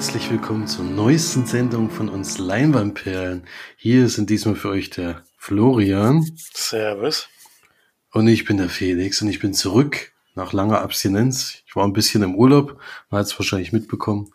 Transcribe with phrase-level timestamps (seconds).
[0.00, 3.42] herzlich willkommen zur neuesten Sendung von uns Leinwandperlen.
[3.76, 6.26] Hier sind diesmal für euch der Florian.
[6.54, 7.28] Servus.
[8.10, 11.62] Und ich bin der Felix und ich bin zurück nach langer Abstinenz.
[11.66, 14.32] Ich war ein bisschen im Urlaub, man hat es wahrscheinlich mitbekommen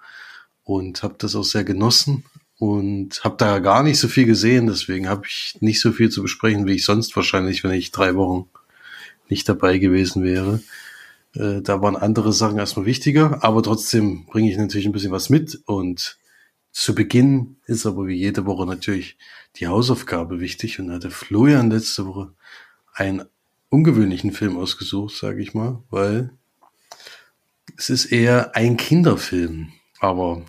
[0.63, 2.25] und habe das auch sehr genossen
[2.59, 4.67] und habe da gar nicht so viel gesehen.
[4.67, 8.13] Deswegen habe ich nicht so viel zu besprechen, wie ich sonst wahrscheinlich, wenn ich drei
[8.13, 8.47] Wochen
[9.29, 10.61] nicht dabei gewesen wäre.
[11.35, 15.29] Äh, da waren andere Sachen erstmal wichtiger, aber trotzdem bringe ich natürlich ein bisschen was
[15.29, 15.61] mit.
[15.65, 16.17] Und
[16.71, 19.17] zu Beginn ist aber wie jede Woche natürlich
[19.57, 20.79] die Hausaufgabe wichtig.
[20.79, 22.33] Und hatte Florian letzte Woche
[22.93, 23.25] einen
[23.69, 26.31] ungewöhnlichen Film ausgesucht, sage ich mal, weil
[27.77, 29.73] es ist eher ein Kinderfilm.
[29.99, 30.43] Aber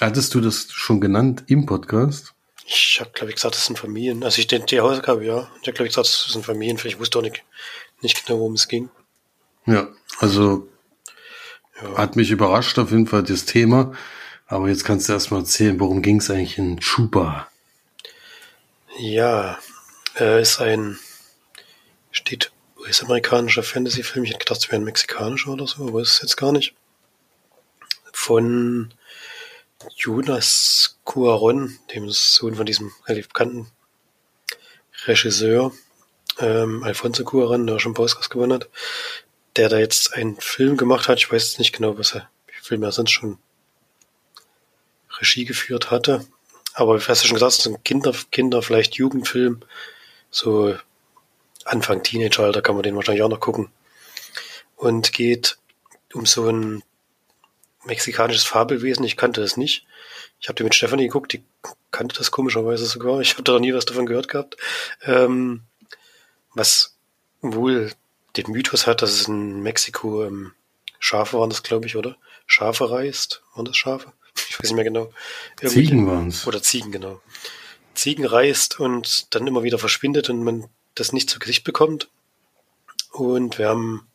[0.00, 2.34] hattest du das schon genannt im Podcast?
[2.66, 4.22] Ich habe, glaube ich, gesagt, das sind Familien.
[4.22, 5.48] Also ich denke, die Hausaufgabe, ja.
[5.60, 6.78] Ich habe, glaube ich, gesagt, das sind Familien.
[6.84, 7.42] Ich wusste auch nicht,
[8.02, 8.88] nicht genau, worum es ging.
[9.66, 10.68] Ja, also
[11.80, 11.96] ja.
[11.96, 13.92] hat mich überrascht auf jeden Fall das Thema.
[14.46, 17.48] Aber jetzt kannst du erstmal erzählen, worum ging es eigentlich in Chuba?
[18.98, 19.58] Ja,
[20.18, 20.98] äh, ist ein,
[22.10, 24.24] steht US-amerikanischer Fantasy-Film.
[24.24, 26.74] Ich hätte gedacht, es wäre ein mexikanischer oder so, aber ist es jetzt gar nicht.
[28.12, 28.92] Von
[29.96, 33.68] Jonas Cuaron, dem Sohn von diesem relativ bekannten
[35.06, 35.72] Regisseur,
[36.38, 38.68] ähm, Alfonso Cuaron, der schon Bauskas gewonnen hat,
[39.56, 41.18] der da jetzt einen Film gemacht hat.
[41.18, 43.38] Ich weiß jetzt nicht genau, was er, wie Film er sonst schon
[45.18, 46.26] Regie geführt hatte.
[46.74, 49.60] Aber wie hast du schon gesagt, so ein Kinder, Kinder, vielleicht Jugendfilm,
[50.30, 50.74] so
[51.64, 53.70] Anfang Teenageralter kann man den wahrscheinlich auch noch gucken.
[54.76, 55.58] Und geht
[56.14, 56.82] um so ein
[57.84, 59.04] mexikanisches Fabelwesen.
[59.04, 59.86] Ich kannte das nicht.
[60.40, 61.44] Ich habe den mit Stefanie geguckt, die
[61.90, 63.20] kannte das komischerweise sogar.
[63.20, 64.56] Ich habe da noch nie was davon gehört gehabt.
[65.04, 65.62] Ähm,
[66.54, 66.96] was
[67.40, 67.92] wohl
[68.36, 70.52] den Mythos hat, dass es in Mexiko ähm,
[70.98, 72.16] Schafe waren das, glaube ich, oder?
[72.46, 73.42] Schafe reist.
[73.54, 74.12] Waren das Schafe?
[74.48, 75.12] Ich weiß nicht mehr genau.
[75.60, 76.46] Irgendwie, Ziegen waren es.
[76.46, 77.20] Oder Ziegen, genau.
[77.94, 82.08] Ziegen reist und dann immer wieder verschwindet und man das nicht zu Gesicht bekommt.
[83.10, 84.08] Und wir haben,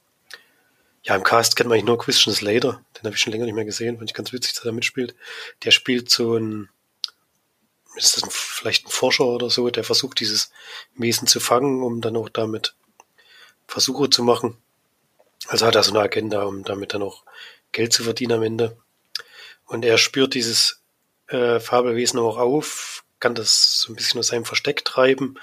[1.03, 2.81] ja, im Cast kennt man eigentlich nur Christian Slater.
[2.95, 5.15] Den habe ich schon länger nicht mehr gesehen, fand ich ganz witzig, dass er mitspielt.
[5.63, 6.69] Der spielt so ein,
[7.95, 10.51] ist das ein, vielleicht ein Forscher oder so, der versucht, dieses
[10.95, 12.75] Wesen zu fangen, um dann auch damit
[13.67, 14.57] Versuche zu machen.
[15.47, 17.23] Also hat er so eine Agenda, um damit dann auch
[17.71, 18.77] Geld zu verdienen am Ende.
[19.65, 20.81] Und er spürt dieses
[21.27, 25.39] äh, Fabelwesen auch auf, kann das so ein bisschen aus seinem Versteck treiben,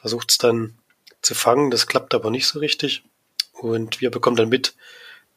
[0.00, 0.78] versucht es dann
[1.22, 3.04] zu fangen, das klappt aber nicht so richtig.
[3.52, 4.74] Und wir bekommen dann mit,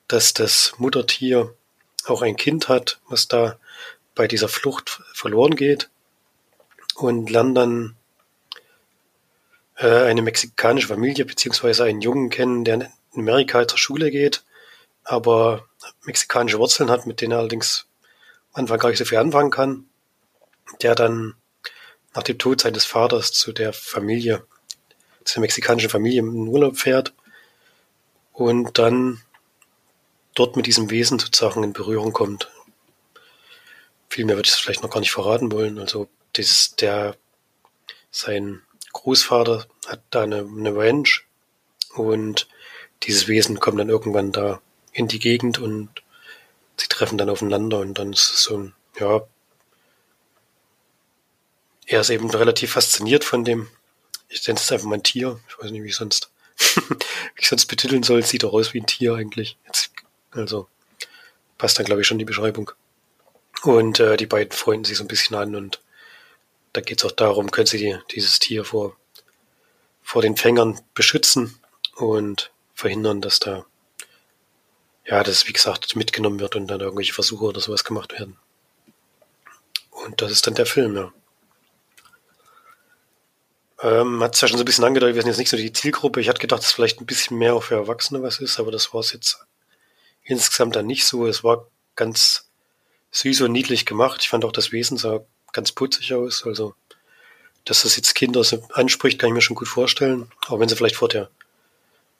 [0.07, 1.53] dass das Muttertier
[2.05, 3.57] auch ein Kind hat, was da
[4.15, 5.89] bei dieser Flucht verloren geht
[6.95, 7.95] und lernen dann
[9.81, 14.43] äh, eine mexikanische Familie beziehungsweise einen Jungen kennen, der in Amerika zur Schule geht,
[15.03, 15.67] aber
[16.03, 17.87] mexikanische Wurzeln hat, mit denen er allerdings
[18.53, 19.85] am Anfang gar nicht so viel anfangen kann,
[20.81, 21.35] der dann
[22.13, 24.45] nach dem Tod seines Vaters zu der Familie,
[25.25, 27.13] zu der mexikanischen Familie in Urlaub fährt
[28.33, 29.21] und dann
[30.35, 32.51] dort mit diesem Wesen sozusagen in Berührung kommt.
[34.09, 35.79] Viel mehr würde ich es vielleicht noch gar nicht verraten wollen.
[35.79, 37.15] Also dieses, der,
[38.11, 38.61] sein
[38.93, 41.25] Großvater hat da eine, eine Ranch
[41.93, 42.47] und
[43.03, 44.61] dieses Wesen kommt dann irgendwann da
[44.93, 45.89] in die Gegend und
[46.77, 49.21] sie treffen dann aufeinander und dann ist es so ein, ja,
[51.85, 53.67] er ist eben relativ fasziniert von dem,
[54.29, 57.49] ich nenne es einfach mal ein Tier, ich weiß nicht, wie ich sonst, wie ich
[57.49, 59.57] sonst betiteln soll, sieht auch aus wie ein Tier eigentlich.
[59.65, 59.91] Jetzt,
[60.31, 60.67] also
[61.57, 62.71] passt dann, glaube ich, schon die Beschreibung.
[63.63, 65.81] Und äh, die beiden freunden sich so ein bisschen an und
[66.73, 68.95] da geht es auch darum, können sie die, dieses Tier vor,
[70.01, 71.59] vor den Fängern beschützen
[71.95, 73.65] und verhindern, dass da,
[75.05, 78.37] ja, das wie gesagt mitgenommen wird und dann irgendwelche Versuche oder sowas gemacht werden.
[79.89, 81.13] Und das ist dann der Film, ja.
[83.83, 85.73] Ähm, hat es ja schon so ein bisschen angedeutet, wir sind jetzt nicht so die
[85.73, 86.21] Zielgruppe.
[86.21, 88.93] Ich hatte gedacht, dass vielleicht ein bisschen mehr auch für Erwachsene was ist, aber das
[88.93, 89.39] war es jetzt
[90.23, 91.25] insgesamt dann nicht so.
[91.25, 92.51] Es war ganz
[93.09, 94.21] süß und niedlich gemacht.
[94.21, 95.21] Ich fand auch das Wesen sah
[95.53, 96.45] ganz putzig aus.
[96.45, 96.75] Also,
[97.65, 98.43] dass das jetzt Kinder
[98.73, 100.31] anspricht, kann ich mir schon gut vorstellen.
[100.47, 101.29] Auch wenn sie vielleicht vor der,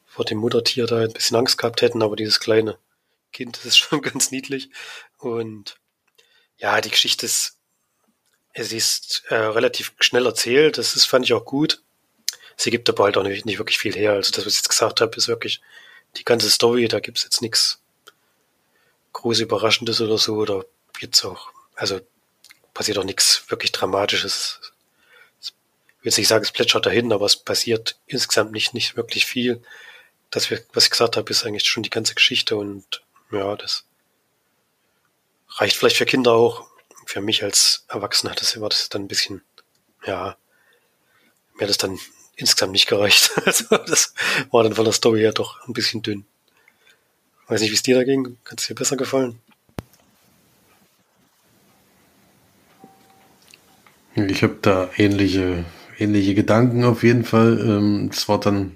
[0.05, 2.77] vor dem Muttertier da ein bisschen Angst gehabt hätten, aber dieses kleine
[3.31, 4.69] Kind, das ist schon ganz niedlich.
[5.17, 5.77] Und
[6.57, 7.57] ja, die Geschichte ist,
[8.55, 10.77] sie ist äh, relativ schnell erzählt.
[10.77, 11.81] Das ist, fand ich auch gut.
[12.57, 14.13] Sie gibt aber halt auch nicht, nicht wirklich viel her.
[14.13, 15.61] Also das, was ich jetzt gesagt habe, ist wirklich
[16.17, 16.87] die ganze Story.
[16.87, 17.81] Da gibt's jetzt nichts
[19.13, 20.35] groß Überraschendes oder so.
[20.35, 20.65] Oder
[20.99, 21.99] jetzt auch, also
[22.81, 24.59] passiert auch nichts wirklich Dramatisches.
[25.39, 29.27] Ich will jetzt nicht sagen, es plätschert dahin, aber es passiert insgesamt nicht, nicht wirklich
[29.27, 29.61] viel.
[30.31, 33.85] Das, was ich gesagt habe, ist eigentlich schon die ganze Geschichte und ja, das
[35.57, 36.65] reicht vielleicht für Kinder auch.
[37.05, 39.43] Für mich als Erwachsener das, war das dann ein bisschen,
[40.07, 40.35] ja,
[41.53, 41.99] mir hat das dann
[42.35, 43.29] insgesamt nicht gereicht.
[43.45, 44.15] Also das
[44.49, 46.25] war dann von der Story her doch ein bisschen dünn.
[47.45, 48.39] Weiß nicht, wie es dir da ging.
[48.43, 49.39] Kann es dir besser gefallen?
[54.15, 55.63] Ich habe da ähnliche,
[55.97, 57.59] ähnliche Gedanken auf jeden Fall.
[57.61, 58.73] Ähm, es war dann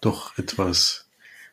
[0.00, 1.08] doch etwas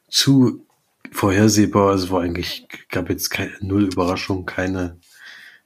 [0.07, 0.65] zu
[1.11, 1.89] vorhersehbar.
[1.89, 4.97] Also war eigentlich, gab jetzt keine, null Überraschung, keine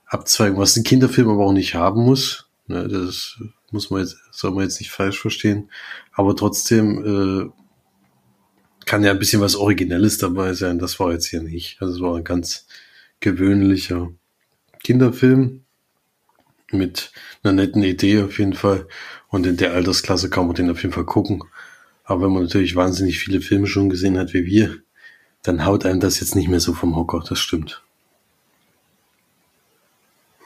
[0.06, 2.50] Abzweigung, was ein Kinderfilm aber auch nicht haben muss.
[2.68, 3.38] Ne, das
[3.72, 5.70] muss man jetzt, soll man jetzt nicht falsch verstehen.
[6.14, 10.80] Aber trotzdem äh, kann ja ein bisschen was Originelles dabei sein.
[10.80, 11.82] Das war jetzt hier nicht.
[11.82, 12.68] Also es war ein ganz
[13.20, 14.14] gewöhnlicher
[14.82, 15.64] Kinderfilm
[16.74, 17.12] mit
[17.44, 18.88] einer netten Idee auf jeden Fall.
[19.30, 21.44] Und in der Altersklasse kann man den auf jeden Fall gucken.
[22.04, 24.78] Aber wenn man natürlich wahnsinnig viele Filme schon gesehen hat wie wir,
[25.42, 27.24] dann haut einem das jetzt nicht mehr so vom Hocker.
[27.28, 27.82] Das stimmt.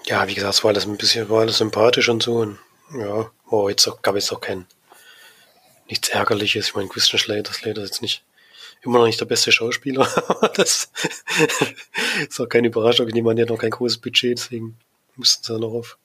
[0.05, 2.37] Ja, wie gesagt, es war alles ein bisschen, war alles sympathisch und so.
[2.37, 2.57] Und
[2.93, 4.65] ja, war jetzt auch, gab jetzt auch kein,
[5.89, 6.67] nichts Ärgerliches.
[6.67, 8.23] Ich meine, Christian Slater, Slater ist jetzt nicht
[8.81, 10.07] immer noch nicht der beste Schauspieler.
[10.55, 10.91] das
[12.29, 13.07] ist auch keine Überraschung.
[13.07, 14.77] Ich nehme an, hat noch kein großes Budget, deswegen
[15.15, 15.97] mussten sie noch auf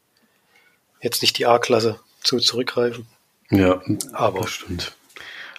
[1.03, 3.07] jetzt nicht die A-Klasse zu zurückgreifen.
[3.51, 3.83] Ja,
[4.13, 4.97] aber das stimmt.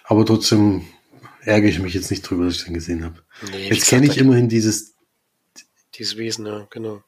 [0.05, 0.85] Aber trotzdem
[1.41, 3.21] ärgere ich mich jetzt nicht drüber, dass ich den gesehen habe.
[3.51, 4.93] Nee, jetzt kenne ich immerhin dieses
[5.97, 7.03] dieses Wesen, ja, genau.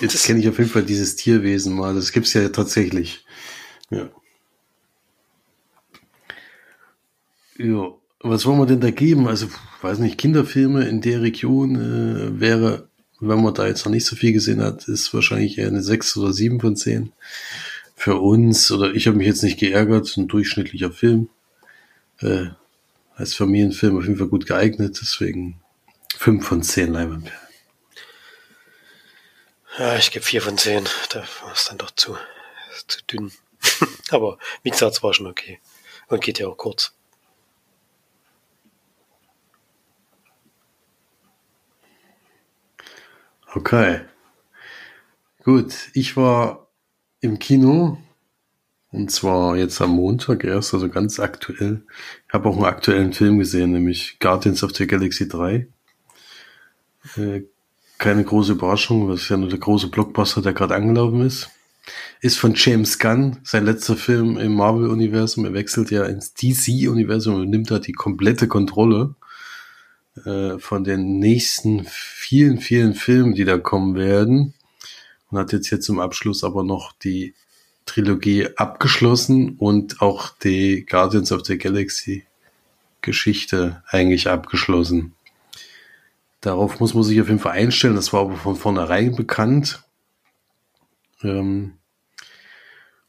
[0.00, 1.94] Jetzt kenne ich auf jeden Fall dieses Tierwesen mal.
[1.94, 3.24] Das gibt's ja tatsächlich.
[3.90, 4.10] Ja.
[7.58, 7.94] Ja.
[8.20, 9.28] Was wollen wir denn da geben?
[9.28, 9.48] Also,
[9.82, 12.88] weiß nicht, Kinderfilme in der Region äh, wäre,
[13.20, 16.16] wenn man da jetzt noch nicht so viel gesehen hat, ist wahrscheinlich eher eine 6
[16.16, 17.12] oder 7 von 10.
[17.96, 21.30] Für uns, oder ich habe mich jetzt nicht geärgert, ein durchschnittlicher Film.
[22.20, 22.50] Äh,
[23.16, 25.60] als Familienfilm auf jeden Fall gut geeignet, deswegen
[26.18, 27.40] 5 von 10 Leinwandperlen.
[29.78, 30.84] Ja, ich gebe 4 von 10.
[31.10, 32.16] Da war es dann doch zu,
[32.86, 33.32] zu dünn.
[34.10, 35.60] Aber wie gesagt, es war schon okay.
[36.08, 36.94] Und geht ja auch kurz.
[43.54, 44.02] Okay.
[45.42, 46.65] Gut, ich war
[47.26, 47.98] im Kino
[48.96, 51.82] und zwar jetzt am Montag erst, also ganz aktuell.
[52.26, 55.66] Ich habe auch einen aktuellen Film gesehen, nämlich Guardians of the Galaxy 3.
[57.16, 57.42] Äh,
[57.98, 61.50] keine große Überraschung, ist ja nur der große Blockbuster, der gerade angelaufen ist.
[62.20, 65.44] Ist von James Gunn, sein letzter Film im Marvel-Universum.
[65.44, 69.14] Er wechselt ja ins DC-Universum und nimmt da die komplette Kontrolle
[70.24, 74.54] äh, von den nächsten vielen, vielen Filmen, die da kommen werden.
[75.30, 77.34] Und hat jetzt hier zum Abschluss aber noch die
[77.84, 82.26] Trilogie abgeschlossen und auch die Guardians of the Galaxy
[83.00, 85.14] Geschichte eigentlich abgeschlossen.
[86.40, 87.94] Darauf muss man sich auf jeden Fall einstellen.
[87.94, 89.82] Das war aber von vornherein bekannt.
[91.22, 91.74] Ähm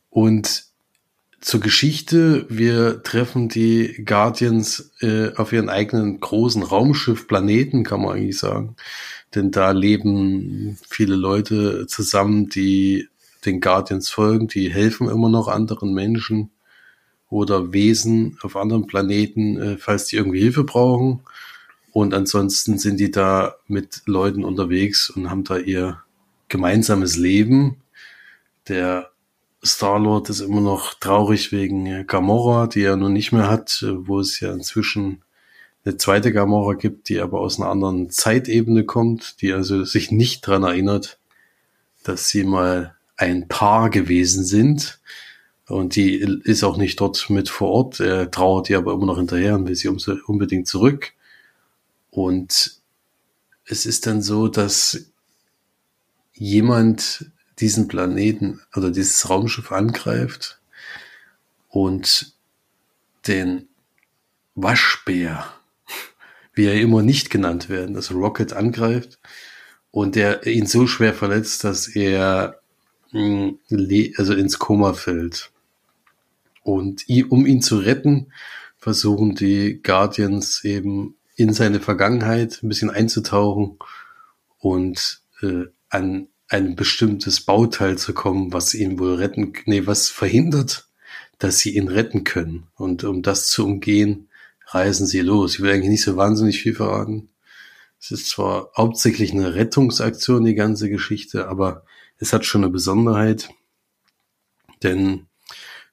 [0.09, 0.67] und
[1.39, 2.45] zur Geschichte.
[2.49, 8.75] Wir treffen die Guardians äh, auf ihren eigenen großen Raumschiff Planeten, kann man eigentlich sagen.
[9.35, 13.09] Denn da leben viele Leute zusammen, die
[13.45, 14.47] den Guardians folgen.
[14.47, 16.51] Die helfen immer noch anderen Menschen
[17.29, 21.21] oder Wesen auf anderen Planeten, äh, falls die irgendwie Hilfe brauchen.
[21.91, 26.03] Und ansonsten sind die da mit Leuten unterwegs und haben da ihr
[26.47, 27.77] gemeinsames Leben.
[28.67, 29.09] Der
[29.65, 34.39] Star-Lord ist immer noch traurig wegen Gamora, die er nun nicht mehr hat, wo es
[34.39, 35.23] ja inzwischen
[35.87, 40.45] eine zweite Gamora gibt, die aber aus einer anderen Zeitebene kommt, die also sich nicht
[40.45, 41.17] dran erinnert,
[42.03, 44.99] dass sie mal ein Paar gewesen sind.
[45.65, 47.99] Und die ist auch nicht dort mit vor Ort.
[48.01, 51.13] Er trauert ihr aber immer noch hinterher und will sie unbedingt zurück.
[52.11, 52.81] Und
[53.65, 55.11] es ist dann so, dass
[56.33, 60.59] jemand diesen Planeten oder dieses Raumschiff angreift
[61.69, 62.33] und
[63.27, 63.67] den
[64.55, 65.56] Waschbär,
[66.57, 69.19] wie er immer nicht genannt werden, also Rocket angreift
[69.91, 72.59] und der ihn so schwer verletzt, dass er
[73.11, 73.59] hm,
[74.17, 75.51] also ins Koma fällt.
[76.63, 78.33] Und um ihn zu retten,
[78.77, 83.77] versuchen die Guardians eben in seine Vergangenheit ein bisschen einzutauchen
[84.59, 90.87] und äh, an ein bestimmtes Bauteil zu kommen, was ihn wohl retten, nee, was verhindert,
[91.39, 92.67] dass sie ihn retten können.
[92.75, 94.26] Und um das zu umgehen,
[94.67, 95.55] reisen sie los.
[95.55, 97.29] Ich will eigentlich nicht so wahnsinnig viel verraten.
[97.99, 101.83] Es ist zwar hauptsächlich eine Rettungsaktion, die ganze Geschichte, aber
[102.17, 103.49] es hat schon eine Besonderheit,
[104.83, 105.27] denn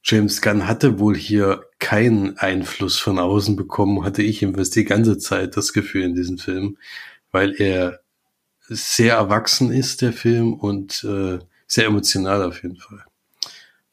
[0.03, 5.17] James Gunn hatte wohl hier keinen Einfluss von außen bekommen, hatte ich jedenfalls die ganze
[5.17, 6.77] Zeit das Gefühl in diesem Film,
[7.31, 8.01] weil er
[8.61, 13.05] sehr erwachsen ist, der Film, und äh, sehr emotional auf jeden Fall.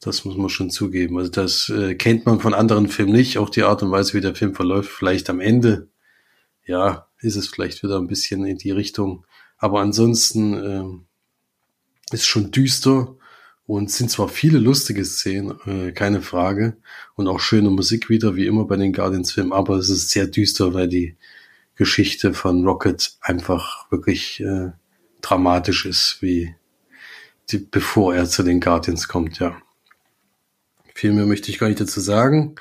[0.02, 1.16] Das muss man schon zugeben.
[1.16, 4.20] Also das äh, kennt man von anderen Filmen nicht, auch die Art und Weise, wie
[4.20, 4.90] der Film verläuft.
[4.90, 5.88] Vielleicht am Ende,
[6.66, 9.24] ja, ist es vielleicht wieder ein bisschen in die Richtung.
[9.58, 10.54] Aber ansonsten
[12.10, 13.14] äh, ist schon düster
[13.64, 16.76] und sind zwar viele lustige Szenen, äh, keine Frage,
[17.14, 20.74] und auch schöne Musik wieder, wie immer bei den Guardians-Filmen, aber es ist sehr düster,
[20.74, 21.16] weil die
[21.76, 24.72] Geschichte von Rocket einfach wirklich äh,
[25.20, 26.56] dramatisch ist, wie
[27.50, 29.56] die, bevor er zu den Guardians kommt, ja.
[30.94, 32.56] Viel mehr möchte ich gar nicht dazu sagen,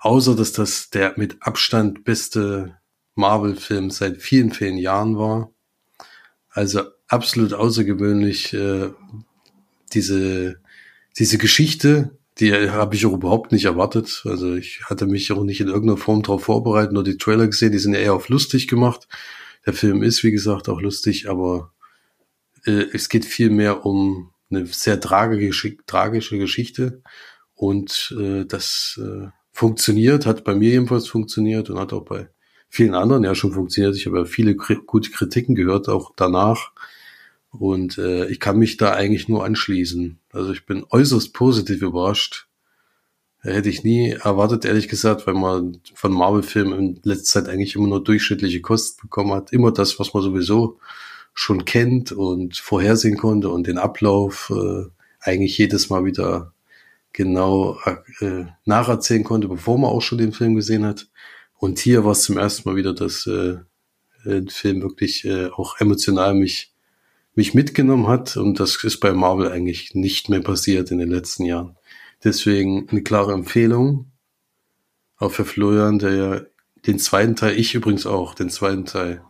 [0.00, 2.76] außer dass das der mit Abstand beste
[3.14, 5.50] Marvel-Film seit vielen, vielen Jahren war.
[6.50, 8.90] Also absolut außergewöhnlich äh,
[9.92, 10.56] diese
[11.18, 14.22] diese Geschichte, die habe ich auch überhaupt nicht erwartet.
[14.26, 17.72] Also ich hatte mich auch nicht in irgendeiner Form darauf vorbereitet, nur die Trailer gesehen,
[17.72, 19.08] die sind eher auf lustig gemacht.
[19.64, 21.72] Der Film ist, wie gesagt, auch lustig, aber
[22.66, 27.02] äh, es geht viel mehr um eine sehr tragische, tragische Geschichte
[27.56, 32.28] und äh, das äh, funktioniert, hat bei mir jedenfalls funktioniert und hat auch bei
[32.68, 33.96] vielen anderen ja schon funktioniert.
[33.96, 36.72] Ich habe ja viele gute Kritiken gehört, auch danach.
[37.50, 40.18] Und äh, ich kann mich da eigentlich nur anschließen.
[40.30, 42.48] Also ich bin äußerst positiv überrascht.
[43.40, 47.86] Hätte ich nie erwartet, ehrlich gesagt, weil man von Marvel-Filmen in letzter Zeit eigentlich immer
[47.86, 49.52] nur durchschnittliche Kosten bekommen hat.
[49.52, 50.78] Immer das, was man sowieso
[51.32, 54.86] schon kennt und vorhersehen konnte und den Ablauf äh,
[55.20, 56.52] eigentlich jedes Mal wieder
[57.16, 57.78] genau
[58.20, 61.08] äh, nacherzählen konnte, bevor man auch schon den Film gesehen hat.
[61.54, 63.56] Und hier war es zum ersten Mal wieder, dass äh,
[64.26, 66.72] ein Film wirklich äh, auch emotional mich
[67.34, 71.44] mich mitgenommen hat und das ist bei Marvel eigentlich nicht mehr passiert in den letzten
[71.44, 71.76] Jahren.
[72.24, 74.10] Deswegen eine klare Empfehlung,
[75.18, 76.40] auch für Florian, der ja
[76.86, 79.22] den zweiten Teil, ich übrigens auch, den zweiten Teil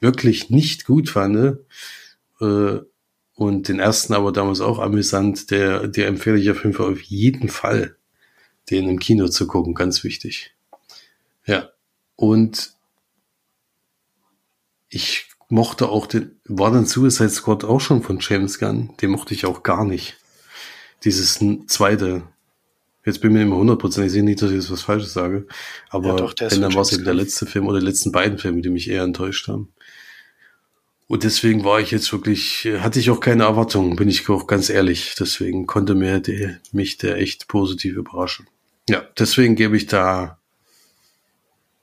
[0.00, 1.58] wirklich nicht gut fand
[2.40, 2.78] äh,
[3.40, 7.00] und den ersten aber damals auch amüsant, der, der empfehle ich auf jeden Fall auf
[7.00, 7.96] jeden Fall,
[8.68, 10.54] den im Kino zu gucken, ganz wichtig.
[11.46, 11.70] Ja,
[12.16, 12.74] und
[14.90, 18.90] ich mochte auch den, war dann Suicide Squad auch schon von James Gunn?
[19.00, 20.18] Den mochte ich auch gar nicht.
[21.04, 22.24] Dieses zweite.
[23.06, 25.46] Jetzt bin ich mir immer hundertprozentig sicher nicht, dass ich jetzt was Falsches sage.
[25.88, 28.36] Aber ja, doch, wenn, dann war es eben der letzte Film oder die letzten beiden
[28.36, 29.72] Filme, die mich eher enttäuscht haben.
[31.10, 34.70] Und deswegen war ich jetzt wirklich, hatte ich auch keine Erwartungen, bin ich auch ganz
[34.70, 35.16] ehrlich.
[35.18, 38.46] Deswegen konnte mir der, mich der echt positiv überraschen.
[38.88, 40.38] Ja, deswegen gebe ich da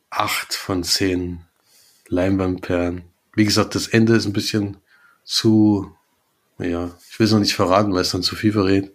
[0.09, 1.41] acht von zehn
[2.07, 3.03] Leinwandperlen
[3.37, 4.77] wie gesagt, das Ende ist ein bisschen
[5.23, 5.91] zu,
[6.57, 8.91] naja, ich will es noch nicht verraten, weil es dann zu viel verrät,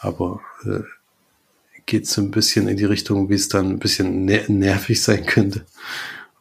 [0.00, 0.80] aber äh,
[1.86, 5.24] geht so ein bisschen in die Richtung, wie es dann ein bisschen ner nervig sein
[5.26, 5.64] könnte.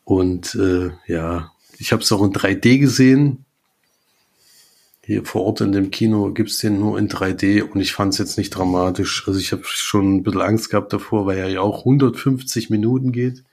[0.04, 3.46] Und äh, ja, ich habe es auch in 3D gesehen.
[5.04, 8.20] Hier vor Ort in dem Kino gibt's den nur in 3D und ich fand es
[8.20, 9.26] jetzt nicht dramatisch.
[9.28, 13.14] Also ich habe schon ein bisschen Angst gehabt davor, weil er ja auch 150 Minuten
[13.14, 13.44] geht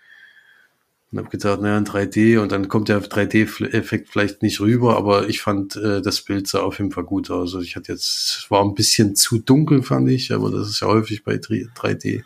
[1.14, 5.28] und habe gedacht, naja, in 3D und dann kommt der 3D-Effekt vielleicht nicht rüber, aber
[5.28, 7.54] ich fand, äh, das Bild sah auf jeden Fall gut aus.
[7.54, 10.88] Also ich hatte jetzt, war ein bisschen zu dunkel, fand ich, aber das ist ja
[10.88, 12.24] häufig bei 3D.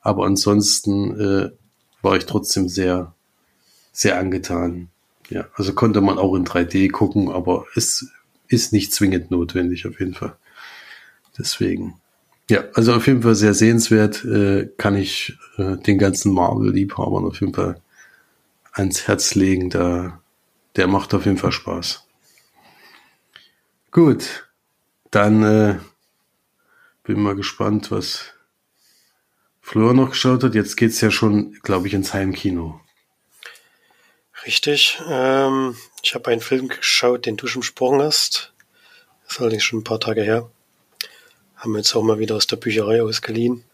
[0.00, 1.50] Aber ansonsten äh,
[2.02, 3.14] war ich trotzdem sehr,
[3.92, 4.88] sehr angetan.
[5.30, 8.10] Ja, also konnte man auch in 3D gucken, aber es
[8.48, 10.36] ist nicht zwingend notwendig auf jeden Fall.
[11.38, 11.94] Deswegen.
[12.50, 17.40] Ja, also auf jeden Fall sehr sehenswert, äh, kann ich äh, den ganzen Marvel-Liebhabern auf
[17.40, 17.80] jeden Fall
[18.72, 19.70] ans Herz legen.
[19.70, 20.20] Da,
[20.74, 22.04] der macht auf jeden Fall Spaß.
[23.92, 24.50] Gut,
[25.12, 25.78] dann äh,
[27.04, 28.34] bin mal gespannt, was
[29.60, 30.56] Flor noch geschaut hat.
[30.56, 32.80] Jetzt geht's ja schon, glaube ich, ins Heimkino.
[34.46, 35.00] Richtig.
[35.06, 38.52] Ähm, ich habe einen Film geschaut, den du schon besprochen hast.
[39.24, 40.50] Das ist allerdings schon ein paar Tage her.
[41.56, 43.64] Haben wir jetzt auch mal wieder aus der Bücherei ausgeliehen.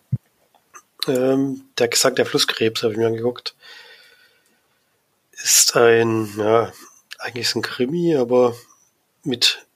[1.07, 3.55] Ähm, der Gesang der Flusskrebs habe ich mir angeguckt
[5.43, 6.73] ist ein, ja,
[7.19, 8.57] eigentlich ist ein Krimi, aber
[9.23, 9.67] mit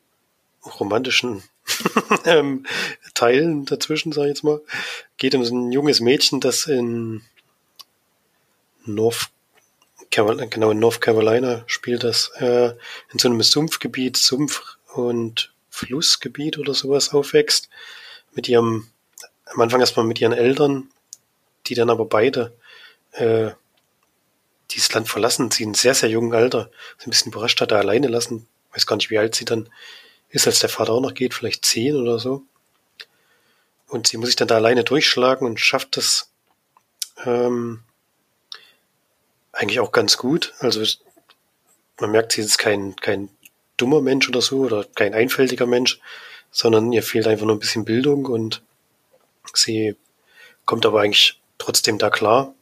[0.64, 1.42] romantischen
[2.24, 2.66] ähm,
[3.14, 4.60] Teilen dazwischen, sage ich jetzt mal.
[5.16, 7.22] Geht um so ein junges Mädchen, das in
[8.84, 9.30] North
[10.10, 12.74] Carolina, genau in North Carolina spielt das, äh,
[13.12, 17.68] in so einem Sumpfgebiet, Sumpf- und Flussgebiet oder sowas aufwächst.
[18.32, 18.88] Mit ihrem,
[19.46, 20.90] am Anfang erstmal mit ihren Eltern,
[21.66, 22.56] die dann aber beide
[23.12, 23.50] äh,
[24.70, 26.70] dieses Land verlassen, sie in sehr, sehr jungen Alter.
[26.98, 28.46] So ein bisschen überrascht hat er alleine lassen.
[28.72, 29.68] Weiß gar nicht, wie alt sie dann
[30.28, 32.42] ist, als der Vater auch noch geht, vielleicht zehn oder so.
[33.88, 36.30] Und sie muss sich dann da alleine durchschlagen und schafft das
[37.24, 37.82] ähm,
[39.60, 40.54] eigentlich auch ganz gut.
[40.58, 40.82] Also
[42.00, 43.28] man merkt, sie ist kein, kein
[43.76, 46.00] dummer Mensch oder so oder kein einfältiger Mensch,
[46.50, 48.62] sondern ihr fehlt einfach nur ein bisschen Bildung und
[49.52, 49.96] sie
[50.64, 52.54] kommt aber eigentlich trotzdem da klar,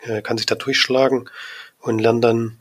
[0.00, 1.28] äh, kann sich da durchschlagen
[1.80, 2.60] und lernt dann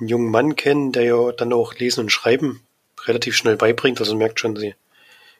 [0.00, 2.66] einen jungen Mann kennen, der ja dann auch Lesen und Schreiben
[3.04, 4.00] relativ schnell beibringt.
[4.00, 4.74] Also merkt schon, sie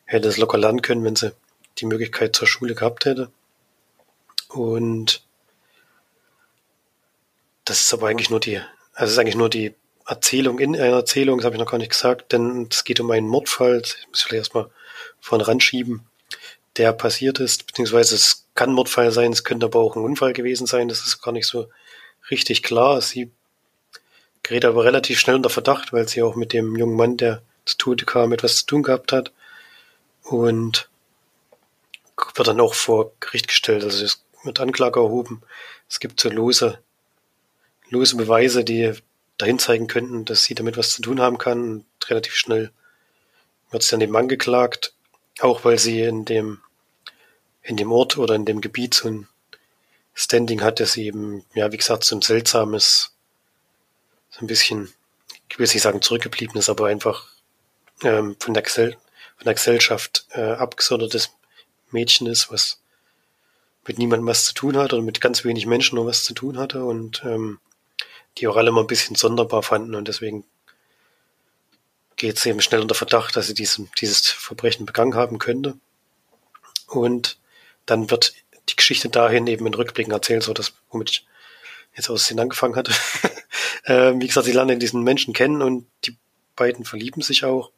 [0.05, 1.33] hätte es locker lernen können, wenn sie
[1.79, 3.33] die Möglichkeit zur Schule gehabt hätte.
[4.49, 5.25] Und
[7.65, 8.59] das ist aber eigentlich nur die,
[8.93, 9.75] also es ist eigentlich nur die
[10.07, 13.11] Erzählung in einer Erzählung, das habe ich noch gar nicht gesagt, denn es geht um
[13.11, 14.71] einen Mordfall, ich muss vielleicht erstmal
[15.21, 16.07] vorne ranschieben,
[16.77, 20.33] der passiert ist, beziehungsweise es kann ein Mordfall sein, es könnte aber auch ein Unfall
[20.33, 21.69] gewesen sein, das ist gar nicht so
[22.31, 23.01] richtig klar.
[23.01, 23.31] Sie
[24.43, 27.77] gerät aber relativ schnell unter Verdacht, weil sie auch mit dem jungen Mann, der zu
[27.77, 29.33] Tode kam, etwas zu tun gehabt hat.
[30.23, 30.89] Und
[32.35, 33.85] wird dann auch vor Gericht gestellt.
[33.85, 35.43] Also es wird Anklage erhoben.
[35.89, 36.79] Es gibt so lose,
[37.91, 38.93] lose Beweise, die
[39.39, 41.63] dahin zeigen könnten, dass sie damit was zu tun haben kann.
[41.63, 42.71] Und relativ schnell
[43.71, 44.95] wird sie dann dem angeklagt,
[45.41, 46.61] auch weil sie in dem,
[47.63, 49.29] in dem Ort oder in dem Gebiet so ein
[50.15, 53.15] Standing hat, dass sie eben, ja, wie gesagt, so ein seltsames,
[54.31, 54.93] so ein bisschen,
[55.51, 57.29] ich will nicht sagen zurückgebliebenes, aber einfach
[58.03, 58.95] ähm, von, der von
[59.45, 61.31] der Gesellschaft äh, abgesondertes
[61.91, 62.81] Mädchen ist, was
[63.87, 66.59] mit niemandem was zu tun hat oder mit ganz wenig Menschen nur was zu tun
[66.59, 67.59] hatte und ähm,
[68.39, 70.45] die auch alle mal ein bisschen sonderbar fanden und deswegen
[72.17, 75.77] geht es eben schnell unter Verdacht, dass sie diesen, dieses Verbrechen begangen haben könnte.
[76.87, 77.39] Und
[77.87, 78.35] dann wird
[78.69, 81.27] die Geschichte dahin eben in Rückblicken erzählt, so dass womit ich
[81.95, 82.93] jetzt aus den angefangen hatte.
[83.85, 86.17] äh, wie gesagt, sie lernen diesen Menschen kennen und die
[86.57, 87.71] beiden verlieben sich auch.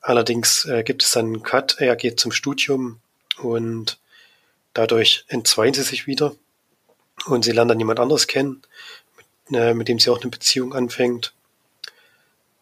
[0.00, 3.00] Allerdings äh, gibt es dann einen Cut, er geht zum Studium
[3.38, 3.98] und
[4.72, 6.34] dadurch entzweien sie sich wieder
[7.26, 8.62] und sie lernen dann jemand anderes kennen,
[9.52, 11.32] äh, mit dem sie auch eine Beziehung anfängt.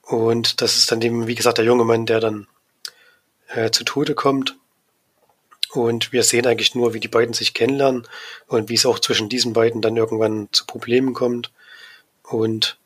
[0.02, 2.46] Und das ist dann eben, wie gesagt, der junge Mann, der dann
[3.48, 4.56] äh, zu Tode kommt.
[5.70, 8.08] Und wir sehen eigentlich nur, wie die beiden sich kennenlernen
[8.46, 11.52] und wie es auch zwischen diesen beiden dann irgendwann zu Problemen kommt.
[12.22, 12.78] Und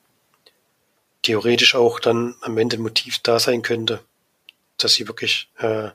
[1.22, 4.00] theoretisch auch dann am Ende Motiv da sein könnte,
[4.78, 5.90] dass sie wirklich äh,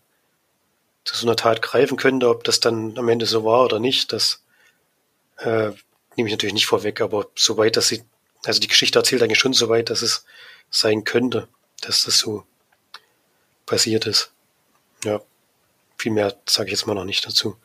[1.04, 2.30] zu so einer Tat greifen könnte.
[2.30, 4.42] Ob das dann am Ende so war oder nicht, das
[5.38, 5.72] äh,
[6.18, 8.04] nehme ich natürlich nicht vorweg, aber soweit, dass sie,
[8.44, 10.26] also die Geschichte erzählt eigentlich schon so weit, dass es
[10.70, 11.48] sein könnte,
[11.82, 12.44] dass das so
[13.66, 14.32] passiert ist.
[15.04, 15.22] Ja,
[15.98, 17.58] viel mehr sage ich jetzt mal noch nicht dazu.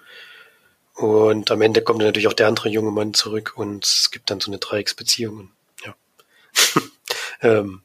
[0.94, 4.30] Und am Ende kommt dann natürlich auch der andere junge Mann zurück und es gibt
[4.30, 5.50] dann so eine Dreiecksbeziehung.
[5.84, 5.94] Ja.
[7.40, 7.82] ähm,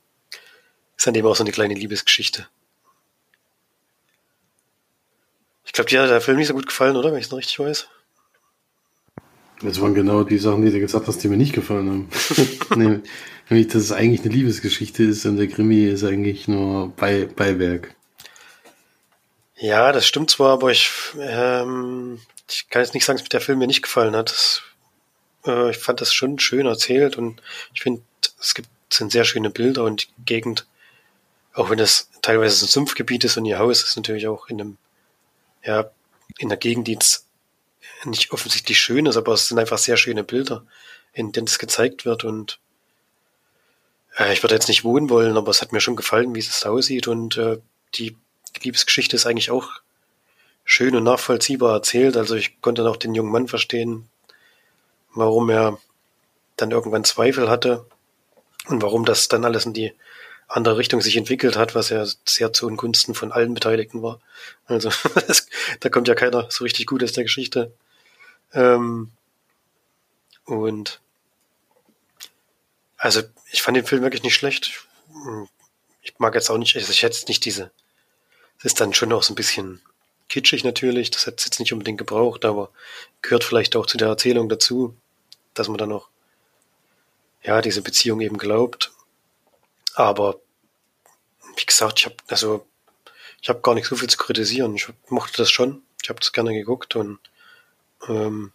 [0.97, 2.47] ist dann eben auch so eine kleine Liebesgeschichte.
[5.63, 7.11] Ich glaube, dir hat der Film nicht so gut gefallen, oder?
[7.11, 7.87] Wenn ich es noch richtig weiß.
[9.61, 12.07] Das waren genau die Sachen, die du gesagt hast, die mir nicht gefallen
[12.69, 13.03] haben.
[13.49, 17.95] nämlich, dass es eigentlich eine Liebesgeschichte ist und der Krimi ist eigentlich nur Bei Beiwerk.
[19.55, 23.41] Ja, das stimmt zwar, aber ich, ähm, ich kann jetzt nicht sagen, dass mir der
[23.41, 24.29] Film mir nicht gefallen hat.
[24.29, 24.61] Das,
[25.47, 27.41] äh, ich fand das schon schön erzählt und
[27.73, 28.01] ich finde,
[28.39, 30.65] es gibt sind sehr schöne Bilder und die Gegend,
[31.53, 34.77] auch wenn das teilweise ein Sumpfgebiet ist und ihr Haus ist natürlich auch in einem
[35.63, 35.89] ja,
[36.37, 37.26] in der Gegend, die jetzt
[38.05, 40.65] nicht offensichtlich schön ist, aber es sind einfach sehr schöne Bilder,
[41.13, 42.59] in denen es gezeigt wird und
[44.17, 46.65] äh, ich würde jetzt nicht wohnen wollen, aber es hat mir schon gefallen, wie es
[46.65, 47.59] aussieht und äh,
[47.95, 48.15] die
[48.61, 49.69] Liebesgeschichte ist eigentlich auch
[50.63, 52.17] schön und nachvollziehbar erzählt.
[52.17, 54.09] Also ich konnte dann auch den jungen Mann verstehen,
[55.13, 55.77] warum er
[56.57, 57.85] dann irgendwann Zweifel hatte
[58.67, 59.93] und warum das dann alles in die
[60.47, 64.19] andere Richtung sich entwickelt hat, was ja sehr zu Ungunsten von allen Beteiligten war.
[64.65, 64.89] Also
[65.27, 65.47] das,
[65.79, 67.73] da kommt ja keiner so richtig gut aus der Geschichte.
[68.53, 69.11] Ähm,
[70.45, 71.01] und
[72.97, 74.87] also ich fand den Film wirklich nicht schlecht.
[76.01, 77.71] Ich mag jetzt auch nicht, also ich hätte nicht diese,
[78.59, 79.81] es ist dann schon auch so ein bisschen
[80.29, 82.69] kitschig natürlich, das hätte es jetzt nicht unbedingt gebraucht, aber
[83.21, 84.95] gehört vielleicht auch zu der Erzählung dazu,
[85.53, 86.09] dass man dann auch
[87.43, 88.91] ja diese Beziehung eben glaubt
[89.97, 90.39] aber
[91.55, 92.67] wie gesagt, ich habe also
[93.41, 94.75] ich habe gar nicht so viel zu kritisieren.
[94.75, 95.81] Ich mochte das schon.
[96.03, 97.19] Ich habe das gerne geguckt und
[98.07, 98.51] ähm,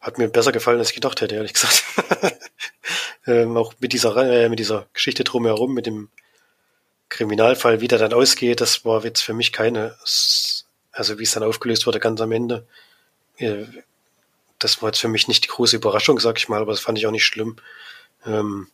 [0.00, 1.84] hat mir besser gefallen, als ich gedacht hätte, ehrlich gesagt.
[3.26, 6.08] ähm, auch mit dieser äh, mit dieser Geschichte drumherum, mit dem
[7.10, 9.96] Kriminalfall, wie der dann ausgeht, das war jetzt für mich keine,
[10.92, 12.66] also wie es dann aufgelöst wurde ganz am Ende.
[13.36, 13.66] Äh,
[14.58, 16.98] das war jetzt für mich nicht die große Überraschung, sag ich mal, aber das fand
[16.98, 17.56] ich auch nicht schlimm.
[18.24, 18.68] Ähm,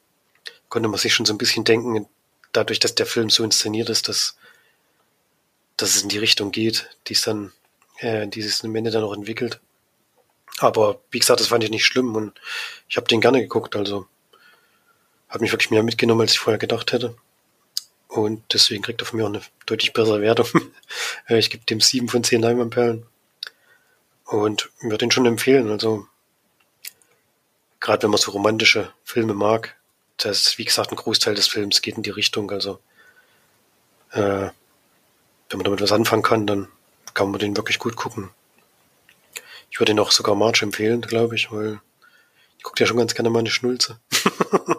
[0.68, 2.06] konnte man sich schon so ein bisschen denken,
[2.52, 4.36] dadurch, dass der Film so inszeniert ist, dass,
[5.76, 7.52] dass es in die Richtung geht, die es dann,
[7.98, 9.60] äh, die es am Ende dann auch entwickelt.
[10.58, 12.38] Aber wie gesagt, das fand ich nicht schlimm und
[12.88, 14.06] ich habe den gerne geguckt, also
[15.28, 17.16] hat mich wirklich mehr mitgenommen, als ich vorher gedacht hätte.
[18.08, 20.46] Und deswegen kriegt er von mir auch eine deutlich bessere Wertung.
[21.28, 23.04] Äh, ich gebe dem sieben von zehn Leinwandperlen.
[24.26, 25.68] Und würde ihn schon empfehlen.
[25.70, 26.06] Also,
[27.80, 29.76] gerade wenn man so romantische Filme mag,
[30.18, 32.52] das ist, wie gesagt, ein Großteil des Films geht in die Richtung.
[32.52, 32.78] Also,
[34.12, 34.50] äh,
[35.48, 36.68] wenn man damit was anfangen kann, dann
[37.16, 38.28] kann man den wirklich gut gucken.
[39.70, 41.80] Ich würde ihn auch sogar March empfehlen, glaube ich, weil
[42.58, 43.98] ich gucke ja schon ganz gerne mal eine Schnulze.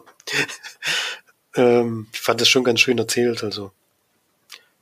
[1.55, 3.71] ähm, ich fand das schon ganz schön erzählt, also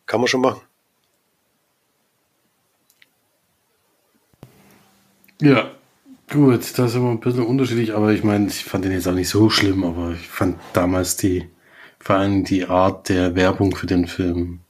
[0.06, 0.62] kann man schon machen.
[5.42, 5.72] Ja,
[6.30, 9.14] gut, das ist immer ein bisschen unterschiedlich, aber ich meine, ich fand den jetzt auch
[9.14, 11.50] nicht so schlimm, aber ich fand damals die,
[12.00, 14.65] vor allem die Art der Werbung für den Film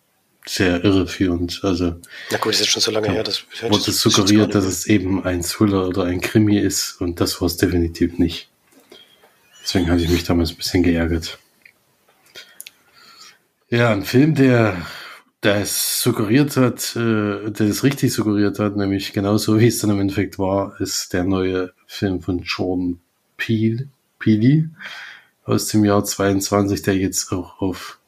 [0.47, 1.61] sehr irreführend.
[1.63, 1.95] Also,
[2.31, 4.85] Na gut, das ist schon so lange ja, her, das wurde das suggeriert, dass es
[4.85, 8.49] eben ein Thriller oder ein Krimi ist und das war es definitiv nicht.
[9.63, 11.39] Deswegen hatte ich mich damals ein bisschen geärgert.
[13.69, 14.85] Ja, ein Film, der
[15.41, 19.99] das suggeriert hat, äh, der es richtig suggeriert hat, nämlich genauso wie es dann im
[19.99, 22.99] Endeffekt war, ist der neue Film von Jordan
[23.37, 24.69] Peele, Peele
[25.43, 27.99] aus dem Jahr 22, der jetzt auch auf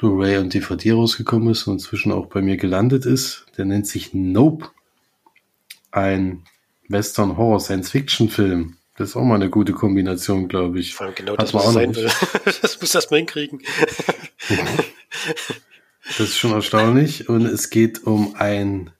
[0.00, 3.44] Blu-ray und DVD rausgekommen ist und inzwischen auch bei mir gelandet ist.
[3.58, 4.70] Der nennt sich Nope.
[5.92, 6.44] Ein
[6.88, 8.78] Western Horror Science Fiction Film.
[8.96, 10.94] Das ist auch mal eine gute Kombination, glaube ich.
[10.94, 12.10] Vor allem genau Hat das, was sein will.
[12.62, 13.60] das muss erst mal hinkriegen.
[16.06, 17.28] das ist schon erstaunlich.
[17.28, 18.90] Und es geht um ein,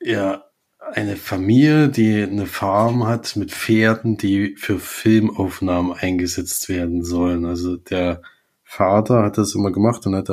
[0.00, 0.44] ja,
[0.78, 7.44] eine Familie, die eine Farm hat mit Pferden, die für Filmaufnahmen eingesetzt werden sollen.
[7.44, 8.22] Also der
[8.68, 10.28] Vater hat das immer gemacht und hat,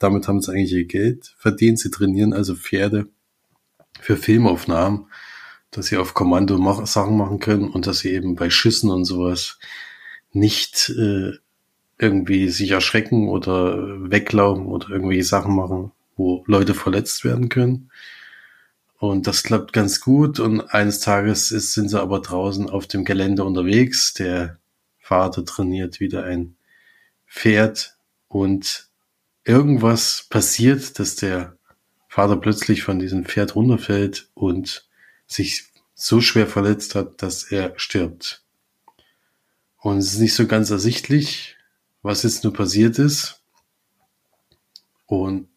[0.00, 1.78] damit haben sie eigentlich ihr Geld verdient.
[1.78, 3.08] Sie trainieren also Pferde
[4.00, 5.06] für Filmaufnahmen,
[5.70, 9.06] dass sie auf Kommando mach Sachen machen können und dass sie eben bei Schüssen und
[9.06, 9.58] sowas
[10.30, 11.32] nicht äh,
[11.98, 17.90] irgendwie sich erschrecken oder weglaufen oder irgendwie Sachen machen, wo Leute verletzt werden können.
[18.98, 20.38] Und das klappt ganz gut.
[20.38, 24.12] Und eines Tages ist, sind sie aber draußen auf dem Gelände unterwegs.
[24.12, 24.58] Der
[24.98, 26.56] Vater trainiert wieder ein
[27.32, 28.88] fährt und
[29.44, 31.56] irgendwas passiert, dass der
[32.08, 34.88] Vater plötzlich von diesem Pferd runterfällt und
[35.28, 38.42] sich so schwer verletzt hat, dass er stirbt.
[39.78, 41.56] Und es ist nicht so ganz ersichtlich,
[42.02, 43.40] was jetzt nur passiert ist.
[45.06, 45.49] Und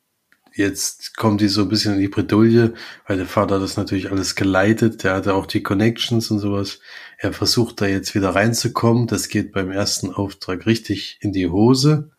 [0.56, 2.74] jetzt kommt die so ein bisschen in die Bredouille,
[3.08, 6.80] weil der Vater das natürlich alles geleitet, der hatte auch die Connections und sowas.
[7.18, 12.12] Er versucht da jetzt wieder reinzukommen, das geht beim ersten Auftrag richtig in die Hose.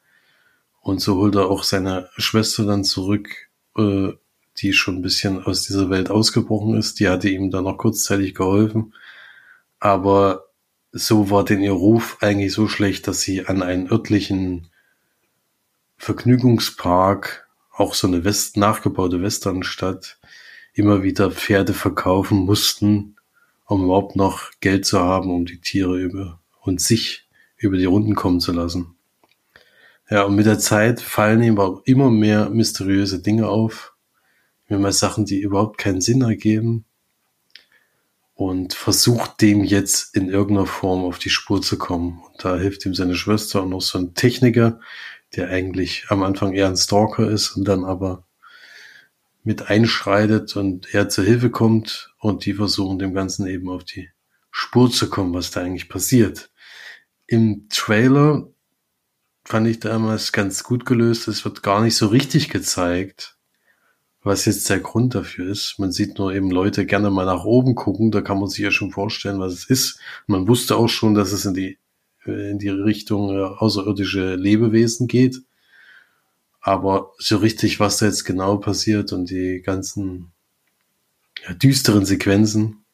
[0.81, 3.29] Und so holt er auch seine Schwester dann zurück,
[3.77, 4.13] äh,
[4.59, 7.01] die schon ein bisschen aus dieser Welt ausgebrochen ist.
[7.01, 8.95] Die hatte ihm dann noch kurzzeitig geholfen.
[9.81, 10.45] Aber
[10.93, 14.69] so war denn ihr Ruf eigentlich so schlecht, dass sie an einen örtlichen
[15.97, 17.44] Vergnügungspark
[17.77, 20.19] auch so eine West nachgebaute Westernstadt
[20.73, 23.17] immer wieder Pferde verkaufen mussten,
[23.67, 28.15] um überhaupt noch Geld zu haben, um die Tiere über und sich über die Runden
[28.15, 28.97] kommen zu lassen.
[30.11, 33.95] Ja, und mit der Zeit fallen ihm auch immer mehr mysteriöse Dinge auf,
[34.69, 36.85] immer mehr Sachen, die überhaupt keinen Sinn ergeben
[38.35, 42.21] und versucht dem jetzt in irgendeiner Form auf die Spur zu kommen.
[42.27, 44.81] Und da hilft ihm seine Schwester und noch so ein Techniker,
[45.37, 48.27] der eigentlich am Anfang eher ein Stalker ist und dann aber
[49.43, 54.09] mit einschreitet und er zur Hilfe kommt und die versuchen dem Ganzen eben auf die
[54.51, 56.51] Spur zu kommen, was da eigentlich passiert.
[57.27, 58.49] Im Trailer
[59.45, 61.29] fand ich damals ganz gut gelöst.
[61.29, 63.37] Es wird gar nicht so richtig gezeigt,
[64.23, 65.79] was jetzt der Grund dafür ist.
[65.79, 68.11] Man sieht nur eben Leute gerne mal nach oben gucken.
[68.11, 70.01] Da kann man sich ja schon vorstellen, was es ist.
[70.27, 71.79] Man wusste auch schon, dass es in die
[72.27, 75.43] in die Richtung äh, außerirdische Lebewesen geht.
[76.61, 80.33] Aber so richtig, was da jetzt genau passiert und die ganzen
[81.47, 82.85] ja, düsteren Sequenzen,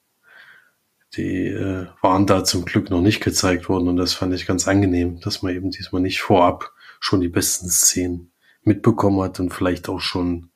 [1.17, 4.67] die äh, waren da zum Glück noch nicht gezeigt worden und das fand ich ganz
[4.67, 9.89] angenehm, dass man eben diesmal nicht vorab schon die besten Szenen mitbekommen hat und vielleicht
[9.89, 10.51] auch schon,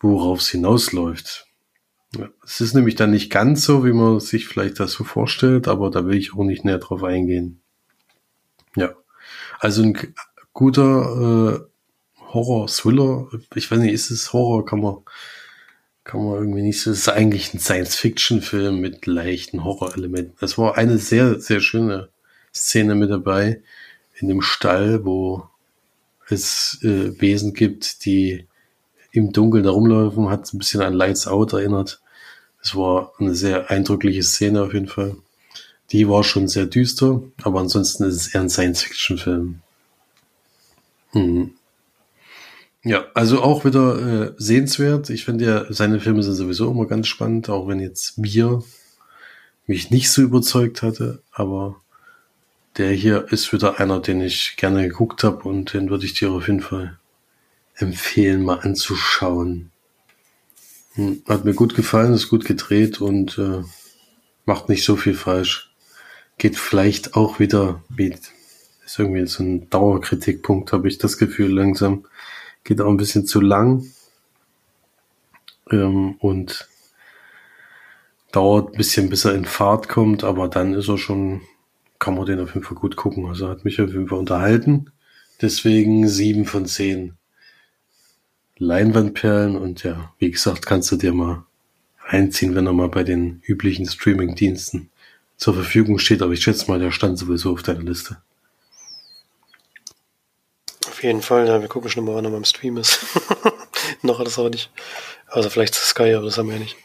[0.00, 1.46] worauf es hinausläuft.
[2.16, 5.68] Ja, es ist nämlich dann nicht ganz so, wie man sich vielleicht das so vorstellt,
[5.68, 7.62] aber da will ich auch nicht näher drauf eingehen.
[8.76, 8.94] Ja.
[9.58, 10.14] Also ein
[10.52, 11.70] guter äh,
[12.32, 13.28] Horror-Thriller.
[13.54, 14.64] Ich weiß nicht, ist es Horror?
[14.64, 14.98] Kann man,
[16.04, 16.90] kann man irgendwie nicht so.
[16.90, 20.34] Es ist eigentlich ein Science-Fiction-Film mit leichten Horrorelementen.
[20.40, 22.08] Es war eine sehr, sehr schöne
[22.54, 23.62] Szene mit dabei
[24.16, 25.48] in dem Stall, wo
[26.28, 28.46] es äh, Wesen gibt, die
[29.12, 32.00] im Dunkeln herumlaufen, hat ein bisschen an Lights Out erinnert.
[32.62, 35.16] Es war eine sehr eindrückliche Szene auf jeden Fall.
[35.92, 39.60] Die war schon sehr düster, aber ansonsten ist es eher ein Science-Fiction-Film.
[41.12, 41.52] Mhm.
[42.82, 45.10] Ja, also auch wieder äh, sehenswert.
[45.10, 48.62] Ich finde ja, seine Filme sind sowieso immer ganz spannend, auch wenn jetzt wir
[49.66, 51.80] mich nicht so überzeugt hatte, aber
[52.78, 56.30] der hier ist wieder einer, den ich gerne geguckt habe und den würde ich dir
[56.30, 56.98] auf jeden Fall
[57.74, 59.70] empfehlen, mal anzuschauen.
[60.94, 63.62] Hm, hat mir gut gefallen, ist gut gedreht und äh,
[64.44, 65.69] macht nicht so viel falsch.
[66.40, 68.14] Geht vielleicht auch wieder, wie,
[68.86, 72.06] ist irgendwie so ein Dauerkritikpunkt, habe ich das Gefühl langsam
[72.64, 73.84] Geht auch ein bisschen zu lang.
[75.70, 76.66] Ähm, und
[78.32, 81.42] dauert ein bisschen, bis er in Fahrt kommt, aber dann ist er schon,
[81.98, 83.26] kann man den auf jeden Fall gut gucken.
[83.26, 84.92] Also hat mich auf jeden Fall unterhalten.
[85.42, 87.18] Deswegen sieben von zehn
[88.56, 91.44] Leinwandperlen und ja, wie gesagt, kannst du dir mal
[92.06, 94.90] reinziehen, wenn er mal bei den üblichen Streaming-Diensten
[95.40, 96.22] zur Verfügung steht.
[96.22, 98.22] Aber ich schätze mal, der stand sowieso auf deiner Liste.
[100.86, 103.04] Auf jeden Fall, ja, wir gucken schon mal, wann er beim Stream ist.
[104.02, 104.70] Noch hat es aber nicht.
[105.26, 106.76] Also vielleicht Sky, aber das haben wir ja nicht.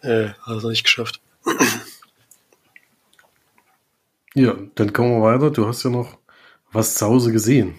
[0.00, 1.20] Äh, hat es noch nicht geschafft.
[4.34, 5.50] ja, dann kommen wir weiter.
[5.50, 6.18] Du hast ja noch
[6.72, 7.78] was zu Hause gesehen.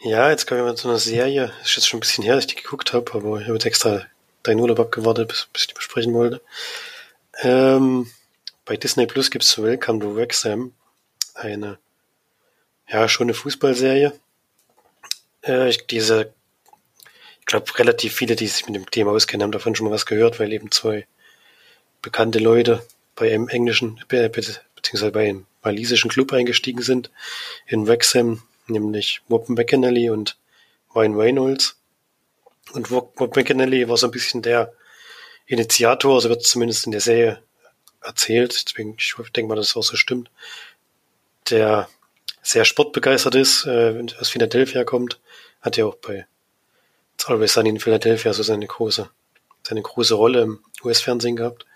[0.00, 1.52] Ja, jetzt kommen wir zu einer Serie.
[1.62, 3.66] Ist jetzt schon ein bisschen her, dass ich die geguckt habe, aber ich habe jetzt
[3.66, 4.06] extra
[4.42, 6.40] deinen Urlaub abgewartet, bis, bis ich die besprechen wollte.
[7.42, 8.08] Ähm,
[8.66, 10.74] bei Disney Plus gibt es Welcome to Wrexham
[11.34, 11.78] eine
[12.88, 14.12] ja, schon eine Fußballserie.
[15.44, 16.32] Äh, ich, diese,
[17.40, 20.06] ich glaube, relativ viele, die sich mit dem Thema auskennen, haben davon schon mal was
[20.06, 21.06] gehört, weil eben zwei
[22.02, 27.10] bekannte Leute bei einem englischen, beziehungsweise bei einem walisischen Club eingestiegen sind,
[27.66, 30.36] in Wrexham, nämlich Wop McAnally und
[30.94, 31.76] Ryan Reynolds.
[32.72, 34.72] Und Wop McAnally war so ein bisschen der
[35.46, 37.42] Initiator, also wird zumindest in der Serie
[38.06, 40.30] erzählt, deswegen, ich denke mal, dass es auch so stimmt,
[41.50, 41.88] der
[42.42, 45.20] sehr sportbegeistert ist, äh, aus Philadelphia kommt,
[45.60, 46.26] hat ja auch bei
[47.14, 49.08] It's Always Sunny in Philadelphia so seine große,
[49.66, 51.66] seine große Rolle im US-Fernsehen gehabt.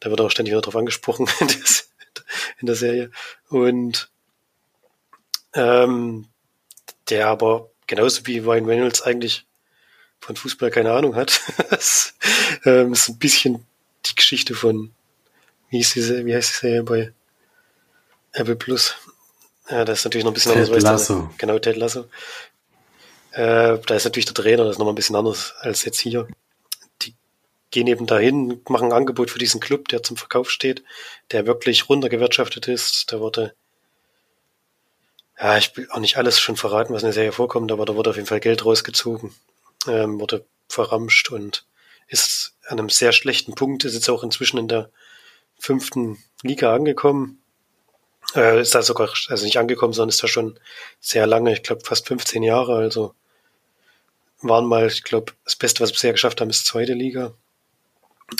[0.00, 1.28] Da wird auch ständig wieder drauf angesprochen
[2.60, 3.10] in der Serie.
[3.48, 4.10] Und
[5.54, 6.28] ähm,
[7.08, 9.46] der aber genauso wie Ryan Reynolds eigentlich
[10.20, 11.40] von Fußball keine Ahnung hat.
[11.70, 12.14] das
[12.64, 13.64] ähm, ist ein bisschen
[14.06, 14.92] die Geschichte von,
[15.70, 17.12] wie, hieß diese, wie heißt die Serie bei
[18.32, 18.94] Apple Plus?
[19.68, 20.82] Ja, das ist natürlich noch ein bisschen Ted anders.
[20.82, 21.14] Lasso.
[21.14, 22.04] Der, genau, Ted Lasso.
[23.32, 26.28] Äh, da ist natürlich der Trainer, das ist noch ein bisschen anders als jetzt hier.
[27.02, 27.14] Die
[27.70, 30.84] gehen eben dahin, machen ein Angebot für diesen Club, der zum Verkauf steht,
[31.32, 33.12] der wirklich runtergewirtschaftet ist.
[33.12, 33.54] Da wurde,
[35.38, 37.94] ja, ich will auch nicht alles schon verraten, was in der Serie vorkommt, aber da
[37.96, 39.34] wurde auf jeden Fall Geld rausgezogen,
[39.88, 41.66] ähm, wurde verramscht und
[42.08, 44.90] ist an einem sehr schlechten Punkt, ist jetzt auch inzwischen in der
[45.58, 47.42] fünften Liga angekommen
[48.34, 50.58] äh, ist da sogar, also nicht angekommen, sondern ist da schon
[51.00, 53.14] sehr lange, ich glaube fast 15 Jahre, also
[54.42, 57.32] waren mal, ich glaube, das Beste, was wir bisher geschafft haben, ist zweite Liga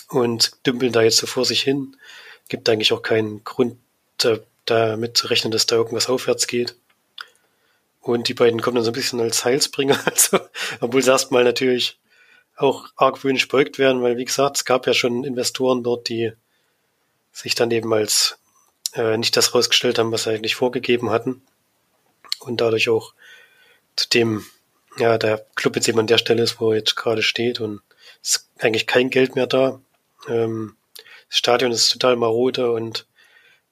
[0.09, 1.97] und dümpeln da jetzt so vor sich hin.
[2.49, 3.79] Gibt eigentlich auch keinen Grund,
[4.19, 6.77] da, damit zu rechnen, dass da irgendwas aufwärts geht.
[8.01, 10.39] Und die beiden kommen dann so ein bisschen als Heilsbringer, also,
[10.81, 11.99] obwohl sie erstmal natürlich
[12.57, 16.33] auch argwöhnisch beugt werden, weil wie gesagt, es gab ja schon Investoren dort, die
[17.37, 18.39] sich dann eben als
[18.95, 21.43] äh, nicht das rausgestellt haben, was sie eigentlich vorgegeben hatten.
[22.41, 23.13] Und dadurch auch
[23.95, 24.47] zu dem,
[24.97, 27.83] ja, der Club jetzt eben an der Stelle ist, wo er jetzt gerade steht und
[28.23, 29.81] es ist eigentlich kein Geld mehr da.
[30.29, 30.77] Ähm,
[31.29, 33.07] das Stadion ist total marode und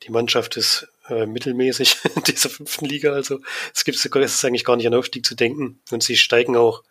[0.02, 3.14] die Mannschaft ist äh, mittelmäßig in dieser fünften Liga.
[3.14, 3.40] Also
[3.74, 5.80] es gibt es ist eigentlich gar nicht an Aufstieg zu denken.
[5.90, 6.82] Und sie steigen auch,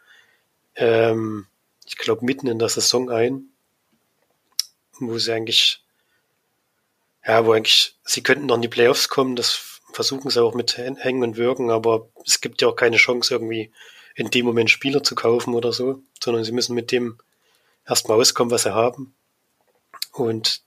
[0.76, 1.46] ähm,
[1.86, 3.50] ich glaube, mitten in der Saison ein,
[5.00, 5.83] wo sie eigentlich
[7.26, 10.78] ja, wo eigentlich, sie könnten noch in die Playoffs kommen, das versuchen sie auch mit
[10.78, 13.72] Hängen und Wirken, aber es gibt ja auch keine Chance, irgendwie
[14.16, 17.18] in dem Moment Spieler zu kaufen oder so, sondern sie müssen mit dem
[17.88, 19.14] erstmal auskommen, was sie haben.
[20.12, 20.62] Und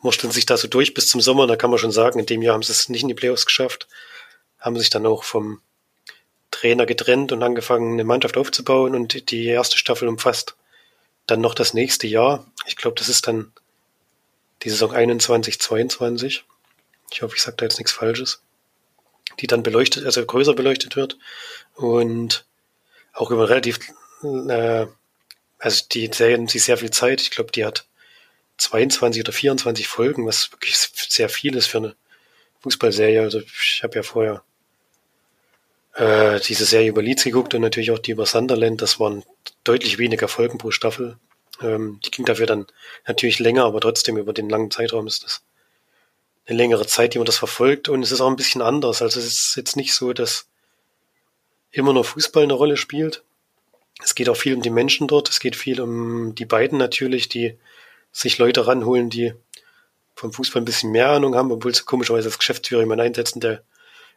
[0.00, 2.42] wursteln sich da so durch bis zum Sommer, da kann man schon sagen, in dem
[2.42, 3.88] Jahr haben sie es nicht in die Playoffs geschafft,
[4.58, 5.60] haben sich dann auch vom
[6.50, 10.56] Trainer getrennt und angefangen, eine Mannschaft aufzubauen und die erste Staffel umfasst
[11.26, 12.46] dann noch das nächste Jahr.
[12.66, 13.52] Ich glaube, das ist dann
[14.62, 16.44] die Saison 21, 22.
[17.10, 18.42] Ich hoffe, ich sage da jetzt nichts Falsches.
[19.40, 21.18] Die dann beleuchtet, also größer beleuchtet wird
[21.74, 22.44] und
[23.12, 23.78] auch über relativ,
[24.22, 24.86] äh,
[25.58, 27.20] also die Serie nimmt sich sehr viel Zeit.
[27.20, 27.86] Ich glaube, die hat
[28.58, 31.96] 22 oder 24 Folgen, was wirklich sehr viel ist für eine
[32.62, 33.20] Fußballserie.
[33.20, 34.42] Also ich habe ja vorher
[35.94, 38.82] äh, diese Serie über Leeds geguckt und natürlich auch die über Sunderland.
[38.82, 39.24] Das waren
[39.64, 41.18] deutlich weniger Folgen pro Staffel.
[41.60, 42.66] Ähm, die ging dafür dann
[43.06, 45.42] natürlich länger, aber trotzdem über den langen Zeitraum ist das
[46.46, 49.02] eine längere Zeit, die man das verfolgt und es ist auch ein bisschen anders.
[49.02, 50.46] Also es ist jetzt nicht so, dass
[51.70, 53.22] immer nur Fußball eine Rolle spielt.
[54.02, 55.28] Es geht auch viel um die Menschen dort.
[55.28, 57.58] Es geht viel um die beiden natürlich, die
[58.12, 59.34] sich Leute ranholen, die
[60.14, 63.62] vom Fußball ein bisschen mehr Ahnung haben, obwohl sie komischerweise als Geschäftsführer jemanden einsetzen, der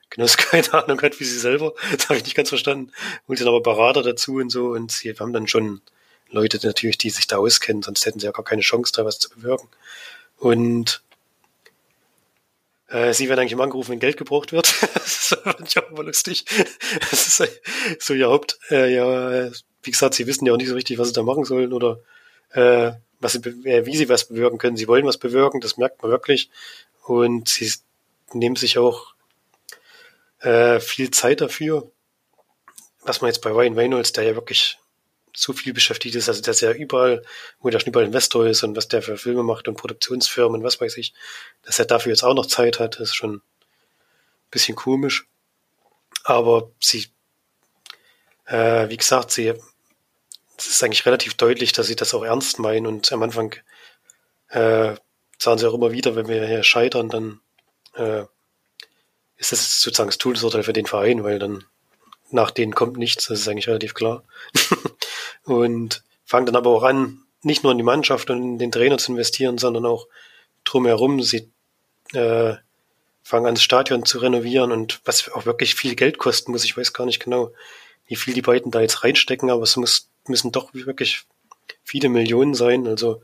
[0.10, 1.74] Genoss keine Ahnung hat wie sie selber.
[1.92, 2.92] Das habe ich nicht ganz verstanden.
[3.28, 5.82] Holt dann aber Berater dazu und so und sie haben dann schon
[6.32, 9.20] Leute natürlich, die sich da auskennen, sonst hätten sie ja gar keine Chance, da was
[9.20, 9.68] zu bewirken.
[10.38, 11.02] Und
[12.88, 14.74] äh, sie werden eigentlich immer angerufen, wenn Geld gebraucht wird.
[14.94, 16.46] das fand ich auch immer lustig.
[17.10, 17.62] Das ist
[18.00, 19.52] so ihr Haupt, äh, ja,
[19.84, 22.00] wie gesagt, sie wissen ja auch nicht so richtig, was sie da machen sollen oder
[22.52, 24.78] äh, was sie, äh, wie sie was bewirken können.
[24.78, 26.50] Sie wollen was bewirken, das merkt man wirklich.
[27.04, 27.72] Und sie
[28.34, 29.14] nehmen sich auch
[30.40, 31.90] äh, viel Zeit dafür.
[33.04, 34.78] Was man jetzt bei Ryan Reynolds, der ja wirklich
[35.36, 37.24] so viel beschäftigt ist, also dass er überall,
[37.60, 40.82] wo der schon überall Investor ist und was der für Filme macht und Produktionsfirmen, was
[40.82, 41.14] weiß ich,
[41.64, 43.42] dass er dafür jetzt auch noch Zeit hat, ist schon ein
[44.52, 45.28] bisschen komisch.
[46.24, 47.08] Aber sie,
[48.46, 49.54] äh, wie gesagt, sie,
[50.58, 53.56] es ist eigentlich relativ deutlich, dass sie das auch ernst meinen und am Anfang
[54.50, 54.96] äh,
[55.40, 57.40] sagen sie auch immer wieder, wenn wir hier scheitern, dann
[57.96, 58.26] äh,
[59.38, 61.66] ist das sozusagen das Todesurteil für den Verein, weil dann
[62.30, 64.24] nach denen kommt nichts, das ist eigentlich relativ klar.
[65.44, 68.98] und fangen dann aber auch an, nicht nur in die Mannschaft und in den Trainer
[68.98, 70.08] zu investieren, sondern auch
[70.64, 71.22] drumherum.
[71.22, 71.50] Sie
[72.14, 72.56] äh,
[73.24, 76.64] fangen an, das Stadion zu renovieren und was auch wirklich viel Geld kosten muss.
[76.64, 77.52] Ich weiß gar nicht genau,
[78.08, 81.24] wie viel die beiden da jetzt reinstecken, aber es muss, müssen doch wirklich
[81.84, 82.88] viele Millionen sein.
[82.88, 83.24] Also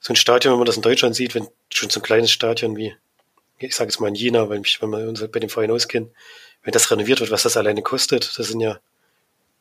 [0.00, 2.76] so ein Stadion, wenn man das in Deutschland sieht, wenn schon so ein kleines Stadion
[2.76, 2.94] wie
[3.58, 6.10] ich sage jetzt mal in Jena, weil mich, wenn wir uns bei dem Verein auskennen,
[6.62, 8.78] wenn das renoviert wird, was das alleine kostet, das sind ja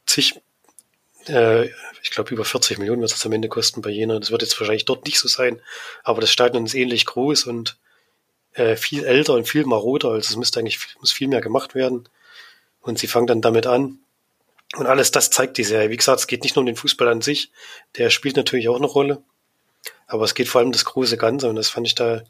[0.05, 0.39] zig,
[1.29, 1.69] äh,
[2.01, 4.19] ich glaube über 40 Millionen wird das am Ende kosten bei Jena.
[4.19, 5.61] Das wird jetzt wahrscheinlich dort nicht so sein,
[6.03, 7.77] aber das Stadion ist ähnlich groß und
[8.53, 12.09] äh, viel älter und viel maroder, also es müsste eigentlich muss viel mehr gemacht werden.
[12.81, 13.99] Und sie fangen dann damit an.
[14.75, 15.89] Und alles das zeigt die Serie.
[15.89, 17.51] Wie gesagt, es geht nicht nur um den Fußball an sich,
[17.97, 19.21] der spielt natürlich auch eine Rolle,
[20.07, 22.23] aber es geht vor allem um das große Ganze und das fand ich da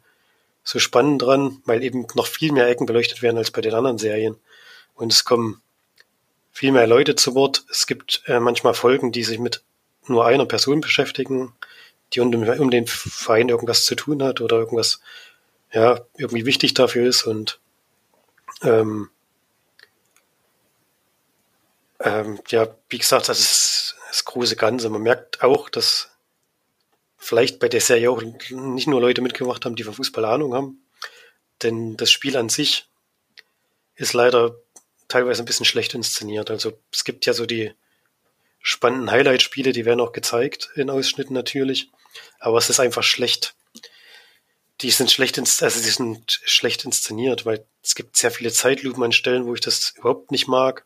[0.63, 3.97] so spannend dran, weil eben noch viel mehr Ecken beleuchtet werden als bei den anderen
[3.97, 4.35] Serien.
[4.95, 5.61] Und es kommen
[6.57, 7.65] viel mehr Leute zu Wort.
[7.69, 9.63] Es gibt äh, manchmal Folgen, die sich mit
[10.07, 11.53] nur einer Person beschäftigen,
[12.13, 14.99] die um, um den Verein irgendwas zu tun hat oder irgendwas,
[15.71, 17.59] ja, irgendwie wichtig dafür ist und
[18.63, 19.11] ähm,
[21.99, 24.89] ähm, ja, wie gesagt, das ist das große Ganze.
[24.89, 26.09] Man merkt auch, dass
[27.17, 30.81] vielleicht bei der Serie auch nicht nur Leute mitgemacht haben, die von Fußball Ahnung haben.
[31.61, 32.87] Denn das Spiel an sich
[33.93, 34.55] ist leider
[35.07, 36.49] teilweise ein bisschen schlecht inszeniert.
[36.49, 37.73] Also es gibt ja so die
[38.59, 41.89] spannenden Highlight-Spiele, die werden auch gezeigt in Ausschnitten natürlich,
[42.39, 43.55] aber es ist einfach schlecht.
[44.81, 49.11] Die sind schlecht, also die sind schlecht inszeniert, weil es gibt sehr viele Zeitlupen an
[49.11, 50.85] Stellen, wo ich das überhaupt nicht mag.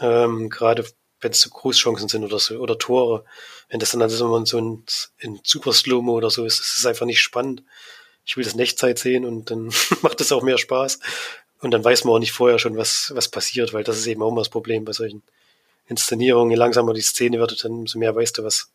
[0.00, 0.84] Ähm, gerade
[1.20, 3.24] wenn es so Großchancen sind oder so, oder Tore.
[3.68, 4.84] Wenn das dann also so ein,
[5.18, 7.62] in Super Slow-Mo oder so ist, ist es einfach nicht spannend.
[8.26, 11.00] Ich will das in Echtzeit sehen und dann macht es auch mehr Spaß.
[11.64, 14.22] Und dann weiß man auch nicht vorher schon, was, was passiert, weil das ist eben
[14.22, 15.22] auch immer das Problem bei solchen
[15.86, 16.50] Inszenierungen.
[16.50, 18.70] Je langsamer die Szene wird, dann umso mehr weißt du, was,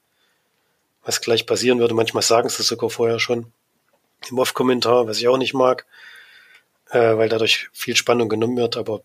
[1.03, 1.93] was gleich passieren würde.
[1.93, 3.51] Manchmal sagen sie es sogar vorher schon
[4.29, 5.85] im Off-Kommentar, was ich auch nicht mag,
[6.89, 9.01] äh, weil dadurch viel Spannung genommen wird, aber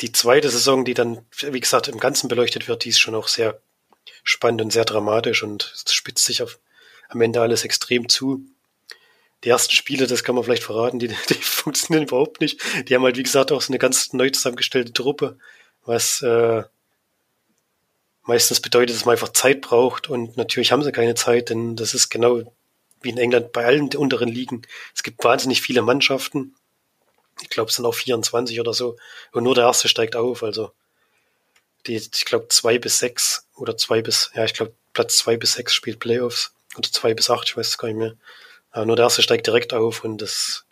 [0.00, 3.28] die zweite Saison, die dann, wie gesagt, im Ganzen beleuchtet wird, die ist schon auch
[3.28, 3.60] sehr
[4.22, 6.58] spannend und sehr dramatisch und es spitzt sich auf,
[7.08, 8.46] am Ende alles extrem zu.
[9.44, 12.60] Die ersten Spiele, das kann man vielleicht verraten, die, die funktionieren überhaupt nicht.
[12.88, 15.38] Die haben halt, wie gesagt, auch so eine ganz neu zusammengestellte Truppe,
[15.84, 16.62] was äh,
[18.22, 21.94] meistens bedeutet, dass man einfach Zeit braucht und natürlich haben sie keine Zeit, denn das
[21.94, 22.42] ist genau
[23.00, 24.62] wie in England bei allen unteren Ligen.
[24.94, 26.54] Es gibt wahnsinnig viele Mannschaften
[27.42, 28.96] ich glaube, es sind auch 24 oder so.
[29.32, 30.42] Und nur der erste steigt auf.
[30.42, 30.72] Also
[31.86, 35.52] die, ich glaube, zwei bis sechs oder zwei bis, ja, ich glaube, Platz zwei bis
[35.52, 36.52] sechs spielt Playoffs.
[36.76, 38.16] Oder zwei bis acht, ich weiß es gar nicht mehr.
[38.70, 40.64] Aber nur der erste steigt direkt auf und das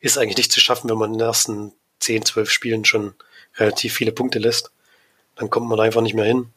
[0.00, 3.14] ist eigentlich nicht zu schaffen, wenn man in den ersten zehn, zwölf Spielen schon
[3.56, 4.70] relativ viele Punkte lässt.
[5.34, 6.50] Dann kommt man einfach nicht mehr hin.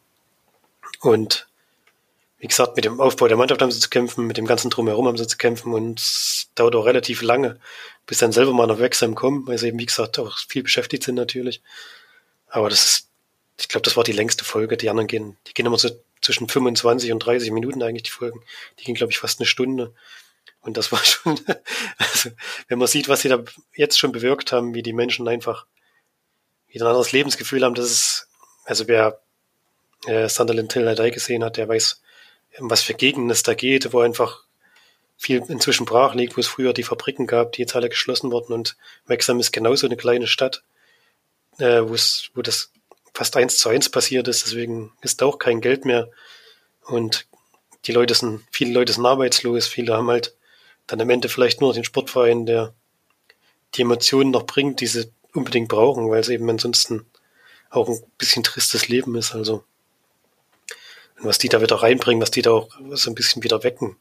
[1.00, 1.48] Und
[2.38, 5.06] wie gesagt, mit dem Aufbau der Mannschaft haben sie zu kämpfen, mit dem ganzen Drumherum
[5.06, 7.60] haben sie zu kämpfen und es dauert auch relativ lange,
[8.06, 11.02] bis dann selber mal noch Wechseln kommen, weil sie eben, wie gesagt, auch viel beschäftigt
[11.02, 11.60] sind natürlich.
[12.48, 13.08] Aber das ist,
[13.58, 14.78] ich glaube, das war die längste Folge.
[14.78, 15.90] Die anderen gehen, die gehen immer so
[16.22, 18.42] zwischen 25 und 30 Minuten eigentlich, die Folgen.
[18.78, 19.92] Die gehen, glaube ich, fast eine Stunde.
[20.62, 21.40] Und das war schon,
[21.98, 22.30] also,
[22.68, 23.42] wenn man sieht, was sie da
[23.74, 25.66] jetzt schon bewirkt haben, wie die Menschen einfach
[26.68, 28.28] wieder ein anderes Lebensgefühl haben, das ist,
[28.64, 29.20] also wer
[30.06, 32.00] äh, Sunderland Till gesehen hat, der weiß,
[32.58, 34.44] was für Gegenden es da geht, wo einfach
[35.16, 38.54] viel inzwischen brach liegt, wo es früher die Fabriken gab, die jetzt alle geschlossen wurden
[38.54, 40.62] und Wexham ist genauso eine kleine Stadt,
[41.58, 42.72] äh, wo es, wo das
[43.12, 46.08] fast eins zu eins passiert ist, deswegen ist da auch kein Geld mehr.
[46.82, 47.26] Und
[47.84, 50.34] die Leute sind, viele Leute sind arbeitslos, viele haben halt
[50.90, 52.74] dann am Ende vielleicht nur den Sportverein, der
[53.74, 57.06] die Emotionen noch bringt, die sie unbedingt brauchen, weil es eben ansonsten
[57.70, 59.64] auch ein bisschen tristes Leben ist, also
[61.18, 63.96] und was die da wieder reinbringen, was die da auch so ein bisschen wieder wecken,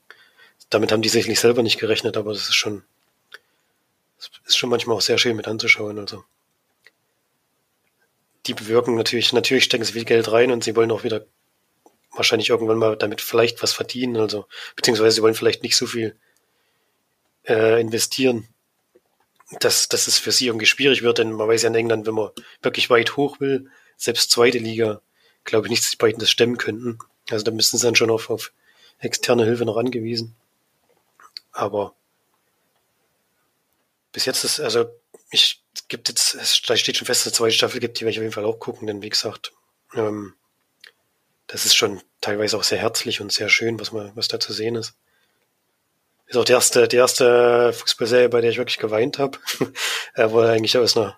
[0.69, 2.83] damit haben die sicherlich selber nicht gerechnet, aber das ist schon,
[4.17, 5.99] das ist schon manchmal auch sehr schön mit anzuschauen.
[5.99, 6.23] Also
[8.47, 11.25] die bewirken natürlich, natürlich stecken sie viel Geld rein und sie wollen auch wieder
[12.13, 16.17] wahrscheinlich irgendwann mal damit vielleicht was verdienen, also beziehungsweise sie wollen vielleicht nicht so viel
[17.47, 18.47] äh, investieren,
[19.59, 22.13] dass, dass es für sie irgendwie schwierig wird, denn man weiß ja in England, wenn
[22.13, 22.29] man
[22.61, 25.01] wirklich weit hoch will, selbst zweite Liga,
[25.43, 26.99] glaube ich nicht, dass die beiden das stemmen könnten.
[27.29, 28.53] Also da müssen sie dann schon auf, auf
[28.99, 30.35] externe Hilfe noch angewiesen.
[31.51, 31.95] Aber
[34.11, 34.85] bis jetzt ist, also
[35.31, 38.11] ich gibt jetzt, es steht schon fest, dass es eine zweite Staffel gibt, die werde
[38.11, 39.51] ich auf jeden Fall auch gucken, denn wie gesagt,
[39.93, 40.33] ähm,
[41.47, 44.53] das ist schon teilweise auch sehr herzlich und sehr schön, was man, was da zu
[44.53, 44.93] sehen ist.
[46.29, 49.39] Ist auch die erste, die erste Fußballserie, bei der ich wirklich geweint habe.
[50.13, 51.17] er war eigentlich aus einer,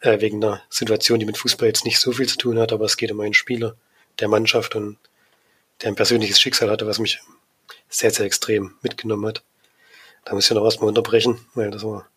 [0.00, 2.86] äh, wegen einer Situation, die mit Fußball jetzt nicht so viel zu tun hat, aber
[2.86, 3.76] es geht um einen Spieler
[4.18, 4.96] der Mannschaft und
[5.82, 7.20] der ein persönliches Schicksal hatte, was mich
[7.90, 9.42] sehr, sehr extrem mitgenommen hat.
[10.24, 12.08] Da muss ich noch erstmal unterbrechen, weil das war,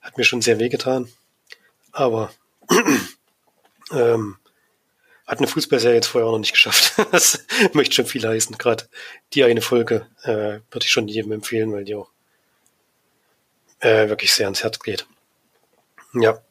[0.00, 1.08] hat mir schon sehr wehgetan.
[1.92, 2.32] Aber
[3.92, 4.38] ähm,
[5.30, 6.94] hat eine Fußballserie jetzt vorher auch noch nicht geschafft.
[7.12, 8.58] das möchte schon viel heißen.
[8.58, 8.88] Gerade
[9.32, 12.10] die eine Folge äh, würde ich schon jedem empfehlen, weil die auch
[13.80, 15.06] äh, wirklich sehr ans Herz geht.
[16.14, 16.42] Ja.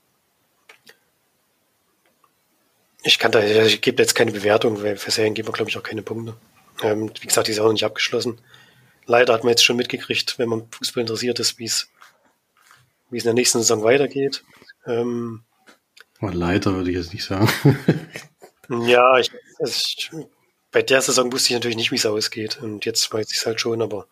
[3.04, 5.78] Ich kann da, ich gebe jetzt keine Bewertung, weil für Serien geben wir, glaube ich,
[5.78, 6.36] auch keine Punkte.
[6.82, 8.40] Ähm, wie gesagt, die ist auch noch nicht abgeschlossen
[9.10, 11.90] leider hat man jetzt schon mitgekriegt, wenn man Fußball interessiert ist, wie es
[13.12, 14.44] in der nächsten Saison weitergeht.
[14.86, 15.42] Ähm,
[16.22, 17.50] leider würde ich jetzt nicht sagen.
[18.70, 20.11] ja, ich, ich,
[20.72, 22.59] bei der Saison wusste ich natürlich nicht, wie es ausgeht.
[22.61, 24.07] Und jetzt weiß ich es halt schon, aber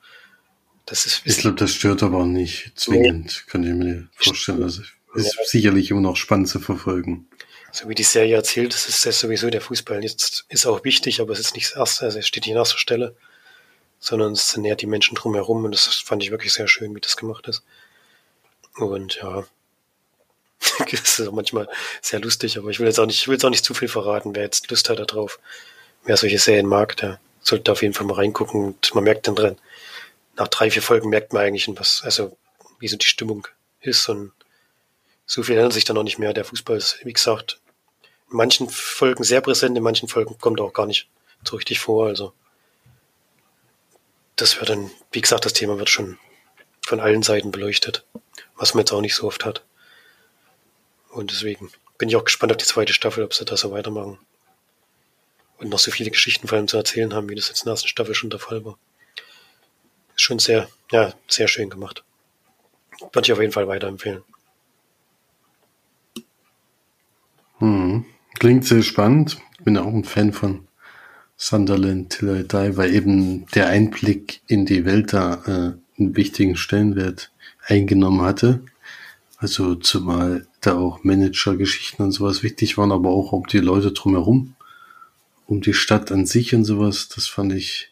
[0.85, 1.21] das ist.
[1.25, 3.51] Ich glaube, das stört aber nicht zwingend, nee.
[3.51, 4.63] kann ich mir vorstellen.
[4.63, 4.81] Also
[5.15, 5.43] ist ja.
[5.45, 7.27] sicherlich immer noch spannend zu verfolgen.
[7.71, 10.01] So wie die Serie erzählt, das ist das sowieso der Fußball.
[10.03, 12.59] Jetzt ist auch wichtig, aber es ist nicht das erste, also es steht nicht an
[12.59, 13.15] erster Stelle
[13.99, 17.17] sondern es nährt die Menschen drumherum und das fand ich wirklich sehr schön, wie das
[17.17, 17.63] gemacht ist.
[18.75, 19.45] Und ja,
[20.91, 21.67] das ist auch manchmal
[22.01, 23.87] sehr lustig, aber ich will jetzt auch nicht, ich will jetzt auch nicht zu viel
[23.87, 25.39] verraten, wer jetzt Lust hat darauf,
[26.03, 29.35] wer solche Serien mag, der sollte auf jeden Fall mal reingucken und man merkt dann
[29.35, 29.57] drin,
[30.35, 32.37] nach drei, vier Folgen merkt man eigentlich, was, also,
[32.79, 33.47] wie so die Stimmung
[33.81, 34.31] ist und
[35.25, 36.33] so viel ändert sich dann noch nicht mehr.
[36.33, 37.59] Der Fußball ist, wie gesagt,
[38.29, 41.09] in manchen Folgen sehr präsent, in manchen Folgen kommt er auch gar nicht
[41.43, 42.33] so richtig vor, also
[44.35, 46.17] das wird dann, wie gesagt, das Thema wird schon
[46.81, 48.05] von allen Seiten beleuchtet,
[48.55, 49.63] was man jetzt auch nicht so oft hat.
[51.17, 54.19] Und deswegen bin ich auch gespannt auf die zweite Staffel, ob sie das so weitermachen.
[55.57, 57.71] Und noch so viele Geschichten vor allem zu erzählen haben, wie das jetzt in der
[57.71, 58.77] ersten Staffel schon der Fall war.
[60.15, 62.03] Ist schon sehr, ja, sehr schön gemacht.
[62.99, 64.23] Würde ich auf jeden Fall weiterempfehlen.
[67.57, 68.05] Hm.
[68.37, 69.39] Klingt sehr spannend.
[69.57, 70.67] Ich bin auch ein Fan von
[71.35, 76.55] Sunderland Till I Die, weil eben der Einblick in die Welt da äh, einen wichtigen
[76.55, 77.31] Stellenwert
[77.65, 78.61] eingenommen hatte.
[79.37, 84.55] Also zumal da auch Managergeschichten und sowas wichtig waren, aber auch um die Leute drumherum,
[85.45, 87.09] um die Stadt an sich und sowas.
[87.09, 87.91] Das fand ich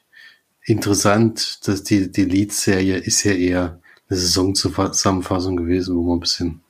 [0.64, 3.80] interessant, dass die, die Lead-Serie ist ja eher
[4.10, 6.62] eine Saisonzusammenfassung gewesen, wo man ein bisschen,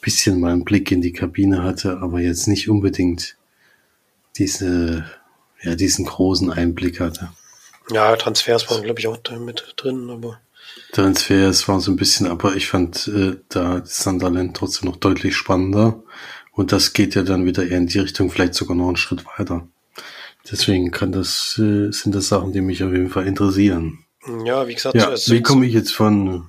[0.00, 3.36] bisschen mal einen Blick in die Kabine hatte, aber jetzt nicht unbedingt
[4.36, 5.04] diese
[5.62, 7.30] ja, diesen großen Einblick hatte.
[7.90, 10.40] Ja, Transfers waren, glaube ich, auch mit drin, aber.
[10.92, 16.02] Transfers waren so ein bisschen, aber ich fand äh, da Sunderland trotzdem noch deutlich spannender.
[16.52, 19.24] Und das geht ja dann wieder eher in die Richtung, vielleicht sogar noch einen Schritt
[19.38, 19.68] weiter.
[20.50, 24.04] Deswegen kann das, äh, sind das Sachen, die mich auf jeden Fall interessieren.
[24.44, 26.48] Ja, wie gesagt, ja, wie komme ich jetzt von.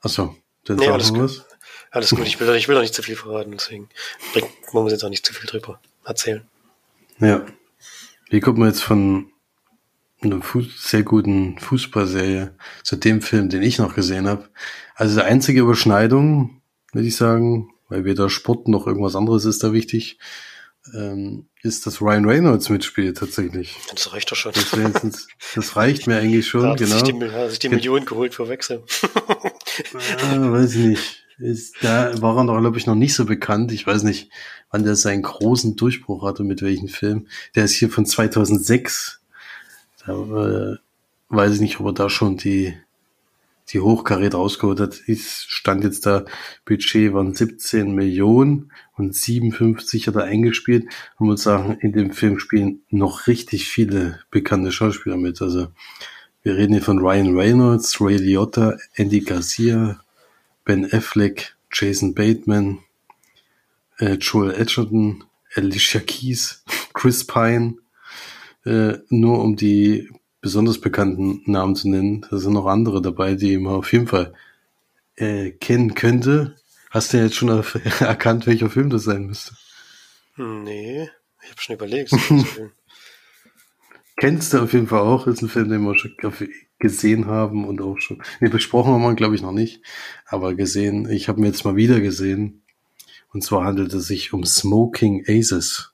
[0.00, 1.20] Achso, dann nee, alles gut.
[1.20, 1.44] was?
[1.90, 3.88] Alles gut, ich will, ich will auch nicht zu viel verraten, deswegen
[4.72, 6.42] man muss jetzt auch nicht zu viel drüber erzählen.
[7.20, 7.44] Ja.
[8.30, 9.30] Wie kommt man jetzt von
[10.20, 10.40] einer
[10.76, 14.48] sehr guten Fußballserie zu dem Film, den ich noch gesehen habe?
[14.94, 16.60] Also die einzige Überschneidung,
[16.92, 20.18] würde ich sagen, weil weder Sport noch irgendwas anderes ist da wichtig,
[20.94, 23.76] ähm, ist, dass Ryan Reynolds mitspielt tatsächlich.
[23.90, 24.52] Das reicht doch schon.
[24.52, 26.94] Das, das reicht mir eigentlich schon, da hat genau.
[26.94, 28.84] Sich die, hat sich die Million geholt für Wechsel.
[29.28, 31.24] ah, weiß ich nicht.
[31.38, 33.70] Ist, da war er noch, glaube ich, noch nicht so bekannt.
[33.70, 34.30] Ich weiß nicht,
[34.70, 37.28] wann der seinen großen Durchbruch hatte, mit welchem Film.
[37.54, 39.17] Der ist hier von 2006.
[40.14, 40.76] Äh,
[41.28, 42.74] weiß ich nicht, ob er da schon die
[43.72, 45.02] die hochkarätig rausgeholt hat.
[45.06, 46.24] Ich stand jetzt da,
[46.64, 50.86] Budget waren 17 Millionen und 57 hat er eingespielt.
[51.18, 55.42] Man muss sagen, in dem Film spielen noch richtig viele bekannte Schauspieler mit.
[55.42, 55.68] Also
[56.42, 60.00] wir reden hier von Ryan Reynolds, Ray Liotta, Andy Garcia,
[60.64, 62.78] Ben Affleck, Jason Bateman,
[63.98, 67.74] äh, Joel Edgerton, Alicia Keys, Chris Pine,
[68.68, 70.10] äh, nur um die
[70.40, 72.26] besonders bekannten Namen zu nennen.
[72.30, 74.34] Da sind noch andere dabei, die man auf jeden Fall
[75.16, 76.56] äh, kennen könnte.
[76.90, 77.48] Hast du jetzt schon
[78.00, 79.54] erkannt, welcher Film das sein müsste?
[80.36, 81.08] Nee,
[81.42, 82.12] ich habe schon überlegt.
[84.16, 86.14] Kennst du auf jeden Fall auch, ist ein Film, den wir schon
[86.78, 89.80] gesehen haben und auch schon, nee, besprochen haben wir, glaube ich, noch nicht,
[90.26, 92.62] aber gesehen, ich habe mir jetzt mal wieder gesehen.
[93.32, 95.92] Und zwar handelt es sich um Smoking Aces.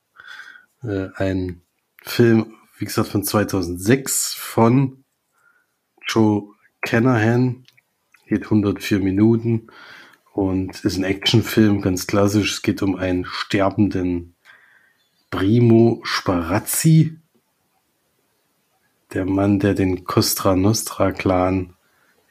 [0.83, 1.63] Äh, ein
[2.03, 5.05] Film wie gesagt, von 2006 von
[6.07, 7.65] Joe Canahan.
[8.27, 9.69] Geht 104 Minuten
[10.33, 12.53] und ist ein Actionfilm, ganz klassisch.
[12.53, 14.35] Es geht um einen sterbenden
[15.31, 17.19] Primo Sparazzi.
[19.13, 21.75] Der Mann, der den Costra Nostra Clan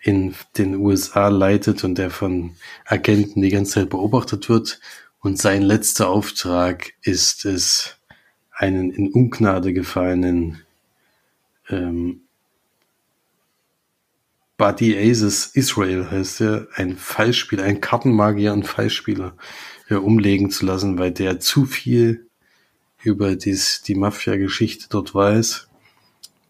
[0.02, 4.82] in den USA leitet und der von Agenten die ganze Zeit beobachtet wird.
[5.20, 7.98] Und sein letzter Auftrag ist es,
[8.64, 10.62] einen in Ungnade gefallenen
[11.70, 12.22] ähm,
[14.56, 19.36] Buddy Aces Israel heißt er, ein Fallspieler, ein Kartenmagier und Fallspieler
[19.90, 22.30] äh, umlegen zu lassen, weil der zu viel
[23.02, 25.68] über dies, die Mafia-Geschichte dort weiß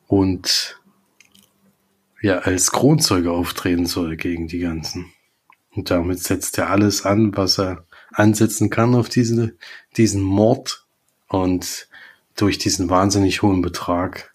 [0.07, 0.80] und
[2.22, 5.11] ja als Kronzeuge auftreten soll gegen die ganzen.
[5.72, 9.55] Und damit setzt er alles an, was er ansetzen kann auf diese,
[9.97, 10.86] diesen Mord
[11.28, 11.88] und
[12.36, 14.34] durch diesen wahnsinnig hohen Betrag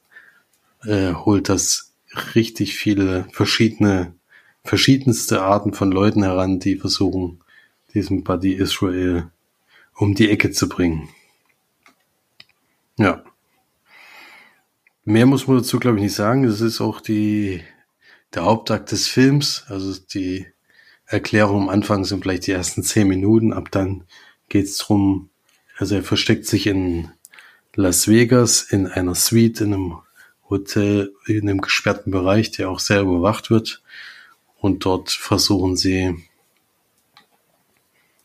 [0.85, 1.95] äh, holt das
[2.35, 4.15] richtig viele verschiedene,
[4.65, 7.41] verschiedenste Arten von Leuten heran, die versuchen,
[7.95, 9.31] diesen Buddy Israel
[9.95, 11.09] um die Ecke zu bringen.
[12.97, 13.25] Ja.
[15.05, 16.45] Mehr muss man dazu, glaube ich, nicht sagen.
[16.45, 17.63] Das ist auch die,
[18.35, 19.65] der Hauptakt des Films.
[19.69, 20.47] Also die
[21.07, 23.53] Erklärung am Anfang sind vielleicht die ersten zehn Minuten.
[23.53, 24.05] Ab dann
[24.49, 25.31] geht's drum,
[25.79, 27.11] also er versteckt sich in
[27.79, 29.99] Las Vegas in einer Suite in einem
[30.51, 33.85] Hotel in einem gesperrten Bereich, der auch sehr überwacht wird.
[34.59, 36.17] Und dort versuchen sie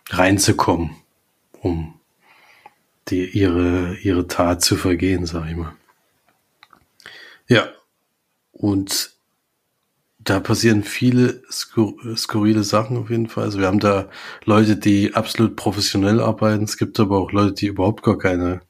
[0.09, 0.95] reinzukommen,
[1.61, 1.93] um
[3.09, 5.75] die, ihre, ihre Tat zu vergehen, sag ich mal.
[7.47, 7.67] Ja.
[8.53, 9.11] Und
[10.17, 13.43] da passieren viele skur skurrile Sachen auf jeden Fall.
[13.43, 14.09] Also wir haben da
[14.45, 16.63] Leute, die absolut professionell arbeiten.
[16.63, 18.63] Es gibt aber auch Leute, die überhaupt gar keine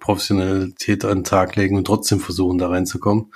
[0.00, 3.32] Professionalität an den Tag legen und trotzdem versuchen, da reinzukommen.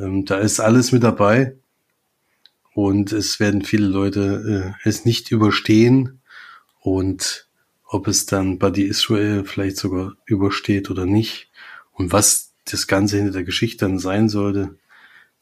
[0.00, 1.56] Ähm, da ist alles mit dabei.
[2.74, 6.20] Und es werden viele Leute äh, es nicht überstehen.
[6.80, 7.48] Und
[7.84, 11.50] ob es dann Buddy Israel vielleicht sogar übersteht oder nicht.
[11.92, 14.76] Und was das Ganze hinter der Geschichte dann sein sollte,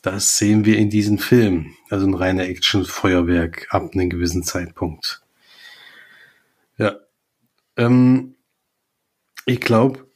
[0.03, 1.75] das sehen wir in diesem Film.
[1.91, 5.23] Also ein reiner Action-Feuerwerk ab einem gewissen Zeitpunkt.
[6.79, 6.97] Ja.
[7.77, 8.35] Ähm,
[9.47, 10.10] ich glaube,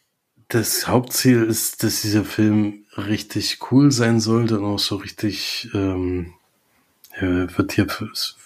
[0.55, 6.35] das Hauptziel ist, dass dieser Film richtig cool sein sollte und auch so richtig ähm,
[7.19, 7.87] wird hier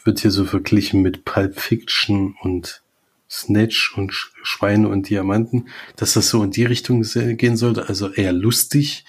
[0.04, 2.82] wird hier so verglichen mit Pulp Fiction und
[3.30, 8.32] Snatch und Schweine und Diamanten, dass das so in die Richtung gehen sollte, also eher
[8.32, 9.04] lustig.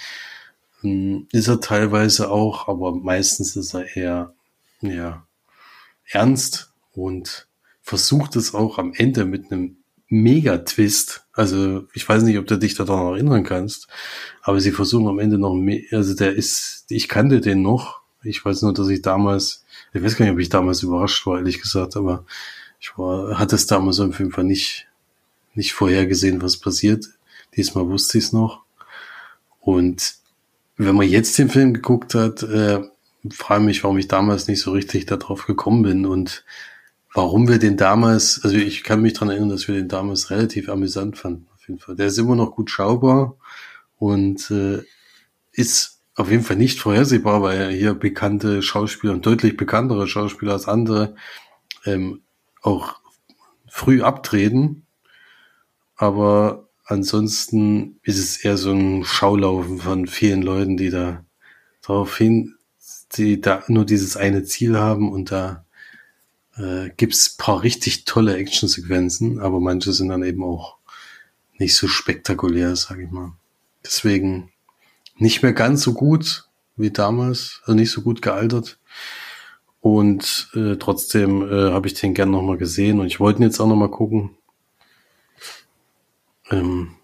[0.84, 4.34] Ähm, ist er teilweise auch, aber meistens ist er eher
[4.82, 5.26] ja
[6.06, 7.48] ernst und
[7.82, 9.79] versucht es auch am Ende mit einem
[10.10, 11.26] Mega-Twist.
[11.34, 13.88] Also ich weiß nicht, ob du dich daran erinnern kannst,
[14.42, 18.02] aber sie versuchen am Ende noch mehr, also der ist, ich kannte den noch.
[18.24, 21.38] Ich weiß nur, dass ich damals, ich weiß gar nicht, ob ich damals überrascht war,
[21.38, 22.26] ehrlich gesagt, aber
[22.82, 24.88] ich war, hatte es damals auf jeden Fall nicht,
[25.54, 27.06] nicht vorhergesehen, was passiert.
[27.56, 28.64] Diesmal wusste ich es noch.
[29.60, 30.16] Und
[30.78, 32.82] wenn man jetzt den Film geguckt hat, äh,
[33.32, 36.44] frage mich, warum ich damals nicht so richtig darauf gekommen bin und
[37.14, 40.70] warum wir den damals, also ich kann mich dran erinnern, dass wir den damals relativ
[40.70, 41.96] amüsant fanden, auf jeden Fall.
[41.96, 43.36] Der ist immer noch gut schaubar
[43.98, 44.84] und äh,
[45.52, 50.68] ist auf jeden Fall nicht vorhersehbar, weil hier bekannte Schauspieler und deutlich bekanntere Schauspieler als
[50.68, 51.16] andere
[51.86, 52.22] ähm,
[52.62, 53.00] auch
[53.68, 54.86] früh abtreten.
[55.96, 61.24] Aber ansonsten ist es eher so ein Schaulaufen von vielen Leuten, die da
[61.82, 62.56] darauf hin,
[63.14, 65.66] die da nur dieses eine Ziel haben und da
[66.60, 70.78] äh, gibt's paar richtig tolle Actionsequenzen, aber manche sind dann eben auch
[71.58, 73.34] nicht so spektakulär, sag ich mal.
[73.84, 74.52] Deswegen
[75.18, 76.46] nicht mehr ganz so gut
[76.76, 78.80] wie damals, also nicht so gut gealtert.
[79.82, 83.60] Und äh, trotzdem äh, habe ich den gern nochmal gesehen und ich wollte ihn jetzt
[83.60, 84.32] auch nochmal gucken.
[86.52, 86.96] Ähm,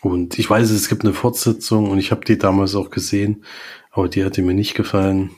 [0.00, 3.44] und ich weiß, es gibt eine Fortsetzung und ich habe die damals auch gesehen,
[3.90, 5.30] aber die hat mir nicht gefallen.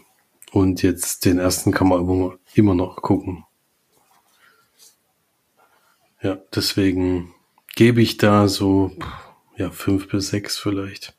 [0.53, 3.45] Und jetzt den ersten kann man immer, noch gucken.
[6.23, 7.35] Ja, deswegen
[7.77, 8.93] gebe ich da so
[9.57, 11.15] ja fünf bis sechs vielleicht.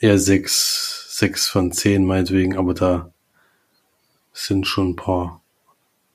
[0.00, 3.12] Eher sechs, sechs von zehn meinetwegen, aber da
[4.32, 5.42] sind schon ein paar,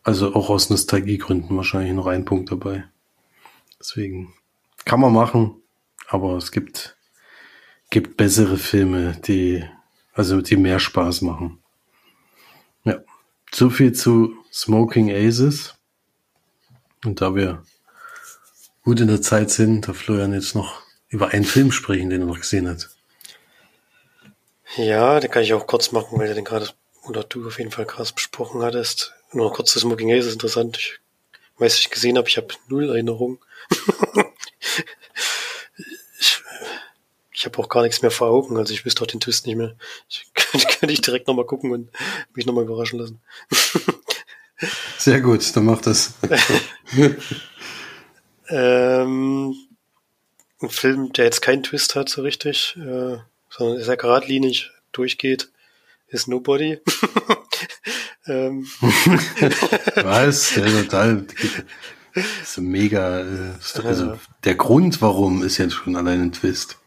[0.04, 2.86] also auch aus Nostalgiegründen wahrscheinlich noch ein Punkt dabei.
[3.80, 4.34] Deswegen
[4.84, 5.62] kann man machen,
[6.08, 6.98] aber es gibt,
[7.90, 9.64] gibt bessere Filme, die,
[10.14, 11.60] also die mehr Spaß machen.
[13.54, 15.76] So viel zu Smoking Aces.
[17.04, 17.64] Und da wir
[18.84, 22.28] gut in der Zeit sind, da Florian jetzt noch über einen Film sprechen, den er
[22.28, 22.90] noch gesehen hat.
[24.76, 26.70] Ja, den kann ich auch kurz machen, weil du den gerade,
[27.04, 29.14] oder du auf jeden Fall krass besprochen hattest.
[29.32, 30.78] Nur kurz zu Smoking Aces interessant.
[30.78, 31.00] Ich
[31.58, 33.40] weiß, ich gesehen habe, ich habe null Erinnerung.
[36.20, 36.44] ich
[37.32, 39.56] ich habe auch gar nichts mehr vor Augen, also ich wüsste auch den Twist nicht
[39.56, 39.76] mehr.
[40.10, 41.90] Ich könnte, könnte ich direkt nochmal gucken und
[42.34, 43.22] mich nochmal überraschen lassen.
[44.98, 46.14] Sehr gut, dann mach das.
[48.50, 49.56] ähm,
[50.62, 53.18] ein Film, der jetzt keinen Twist hat so richtig, äh,
[53.50, 55.50] sondern sehr geradlinig durchgeht,
[56.08, 56.80] ist Nobody.
[58.28, 58.68] ähm.
[59.96, 60.54] Was?
[60.56, 61.26] Der total
[62.14, 63.22] ist mega.
[63.22, 66.78] Äh, also der Grund, warum, ist jetzt schon allein ein Twist.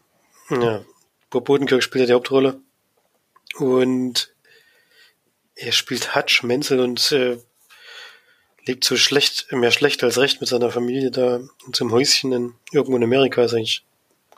[0.49, 0.81] Ja,
[1.29, 2.61] Bob Bodenkirk spielt ja die Hauptrolle.
[3.55, 4.33] Und
[5.55, 7.37] er spielt Hutch Menzel und äh,
[8.65, 12.31] lebt so schlecht, mehr schlecht als recht mit seiner Familie da in so einem Häuschen
[12.31, 13.83] in, irgendwo in Amerika, ist eigentlich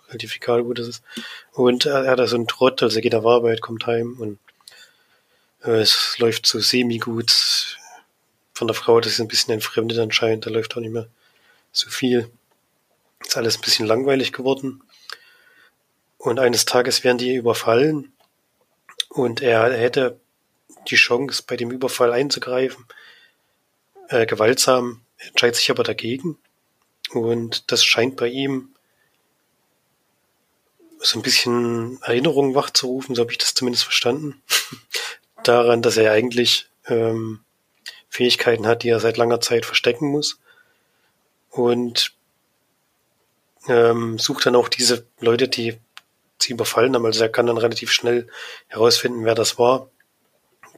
[0.09, 1.03] relativ egal, wo das ist.
[1.53, 4.17] Und er, er hat da so einen Trott, also er geht auf Arbeit, kommt heim
[4.19, 4.39] und
[5.63, 7.77] äh, es läuft so semi-gut.
[8.53, 11.07] Von der Frau, das ist ein bisschen entfremdet anscheinend, da läuft auch nicht mehr
[11.73, 12.31] so viel.
[13.19, 14.81] Ist alles ein bisschen langweilig geworden.
[16.17, 18.14] Und eines Tages werden die überfallen
[19.15, 20.19] und er hätte
[20.89, 22.85] die Chance, bei dem Überfall einzugreifen,
[24.09, 26.37] äh, gewaltsam, entscheidet sich aber dagegen.
[27.11, 28.75] Und das scheint bei ihm
[30.99, 34.41] so ein bisschen Erinnerungen wachzurufen, so habe ich das zumindest verstanden,
[35.43, 37.39] daran, dass er eigentlich ähm,
[38.09, 40.39] Fähigkeiten hat, die er seit langer Zeit verstecken muss.
[41.51, 42.13] Und
[43.69, 45.79] ähm, sucht dann auch diese Leute, die
[46.39, 47.05] sie überfallen haben.
[47.05, 48.27] Also er kann dann relativ schnell
[48.67, 49.89] herausfinden, wer das war.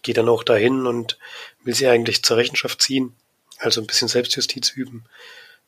[0.02, 1.18] Geht dann auch dahin und
[1.64, 3.16] will sie eigentlich zur Rechenschaft ziehen.
[3.60, 5.06] Also ein bisschen Selbstjustiz üben.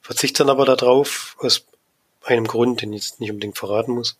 [0.02, 1.66] Verzichtet dann aber darauf, aus
[2.24, 4.18] einem Grund, den ich jetzt nicht unbedingt verraten muss.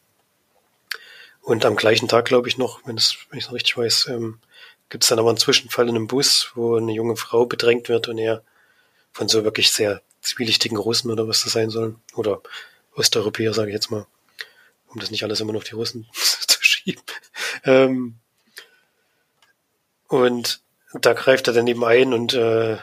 [1.42, 4.40] Und am gleichen Tag, glaube ich noch, wenn, es, wenn ich es richtig weiß, ähm,
[4.90, 8.08] gibt es dann aber einen Zwischenfall in einem Bus, wo eine junge Frau bedrängt wird
[8.08, 8.44] und er
[9.12, 12.42] von so wirklich sehr zwielichtigen Russen oder was das sein sollen, oder
[12.96, 14.06] Osteuropäer, sage ich jetzt mal,
[14.90, 17.04] um das nicht alles immer noch die Russen zu schieben.
[17.64, 18.16] Ähm,
[20.08, 20.62] und
[20.94, 22.78] da greift er dann eben ein und äh,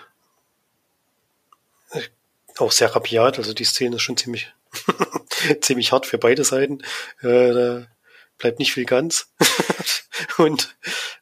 [2.59, 4.53] auch sehr rabiat, also die Szene ist schon ziemlich
[5.61, 6.81] ziemlich hart für beide Seiten.
[7.21, 7.87] Äh, da
[8.39, 9.31] bleibt nicht viel ganz.
[10.39, 10.77] und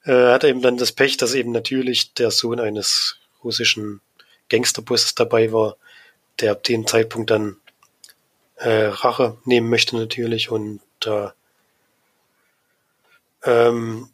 [0.04, 4.00] äh, hat eben dann das Pech, dass eben natürlich der Sohn eines russischen
[4.48, 5.76] Gangsterbosses dabei war,
[6.40, 7.56] der ab dem Zeitpunkt dann
[8.56, 11.28] äh, Rache nehmen möchte natürlich und äh,
[13.42, 14.10] ähm,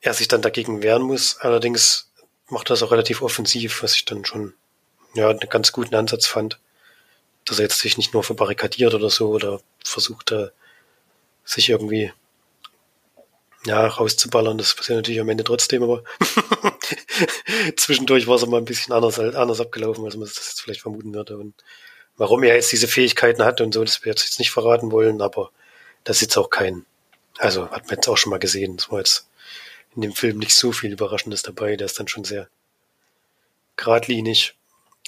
[0.00, 1.38] er sich dann dagegen wehren muss.
[1.38, 2.10] Allerdings
[2.48, 4.54] macht er das auch relativ offensiv, was ich dann schon
[5.14, 6.58] ja einen ganz guten Ansatz fand,
[7.44, 10.52] dass er jetzt sich nicht nur verbarrikadiert oder so oder versucht er
[11.44, 12.12] sich irgendwie
[13.66, 14.58] ja, rauszuballern.
[14.58, 16.04] Das passiert natürlich am Ende trotzdem, aber
[17.76, 21.12] zwischendurch war es mal ein bisschen anders, anders abgelaufen, als man das jetzt vielleicht vermuten
[21.12, 21.36] würde.
[21.36, 21.54] Und
[22.20, 25.50] warum er jetzt diese Fähigkeiten hat und so, das wir jetzt nicht verraten wollen, aber
[26.04, 26.84] das ist jetzt auch kein,
[27.38, 29.26] also hat man jetzt auch schon mal gesehen, das war jetzt
[29.96, 32.50] in dem Film nicht so viel Überraschendes dabei, der ist dann schon sehr
[33.76, 34.54] geradlinig,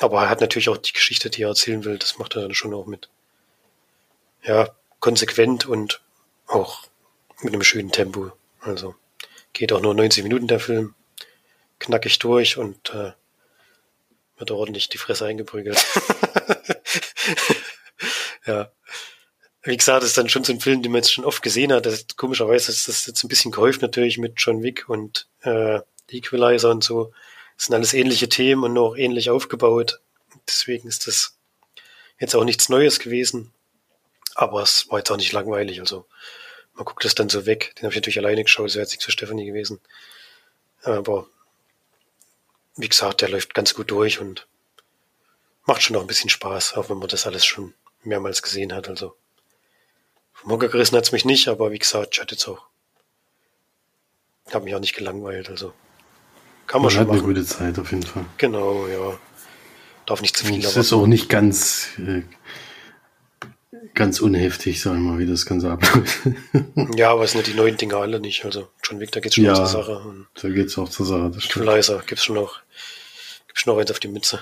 [0.00, 2.54] aber er hat natürlich auch die Geschichte, die er erzählen will, das macht er dann
[2.54, 3.10] schon auch mit,
[4.42, 6.00] ja, konsequent und
[6.46, 6.84] auch
[7.42, 8.32] mit einem schönen Tempo,
[8.62, 8.94] also
[9.52, 10.94] geht auch nur 90 Minuten der Film,
[11.78, 13.12] knackig durch und äh,
[14.42, 15.76] wird ordentlich die Fresse eingeprügelt.
[18.46, 18.72] ja
[19.64, 21.72] wie gesagt, das ist dann schon so ein Film, den man jetzt schon oft gesehen
[21.72, 21.86] hat.
[21.86, 25.80] Das komischerweise ist das jetzt ein bisschen gehäuft natürlich mit John Wick und äh,
[26.10, 27.12] Equalizer und so.
[27.56, 30.00] Das sind alles ähnliche Themen und auch ähnlich aufgebaut.
[30.48, 31.36] Deswegen ist das
[32.18, 33.52] jetzt auch nichts Neues gewesen.
[34.34, 35.80] Aber es war jetzt auch nicht langweilig.
[35.80, 36.06] Also
[36.74, 37.74] man guckt das dann so weg.
[37.76, 39.80] Den habe ich natürlich alleine geschaut, das wäre jetzt nicht für Stephanie gewesen.
[40.82, 41.28] Aber
[42.76, 44.46] wie gesagt, der läuft ganz gut durch und
[45.66, 48.88] macht schon noch ein bisschen Spaß, auch wenn man das alles schon mehrmals gesehen hat.
[48.88, 49.14] Also
[50.32, 52.66] vom Hocker gerissen hat's mich nicht, aber wie gesagt, ich hatte jetzt auch,
[54.52, 55.50] habe mich auch nicht gelangweilt.
[55.50, 55.72] Also
[56.66, 57.18] kann man, man schon hat machen.
[57.18, 58.24] eine gute Zeit auf jeden Fall.
[58.38, 59.18] Genau, ja.
[60.06, 60.64] Darf nicht zu viel.
[60.64, 62.22] Es ist auch nicht ganz äh,
[63.94, 66.20] ganz unheftig, sagen wir mal, wie das Ganze abläuft.
[66.96, 68.44] ja, aber es sind ja die neuen Dinger alle nicht.
[68.44, 69.98] Also John Wick, da geht's schon Ja, zur Sache.
[69.98, 71.30] Und Da geht's auch zur Sache.
[71.34, 71.66] Das stimmt.
[71.66, 72.60] Leiser gibt's schon noch,
[73.46, 74.40] gibt's schon noch eins auf die Mütze.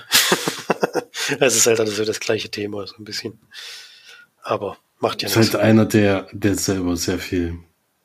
[1.39, 3.39] es ist halt alles so das gleiche Thema, so ein bisschen.
[4.43, 5.59] Aber macht ja ist halt nichts.
[5.59, 7.59] einer, der, der selber sehr viel.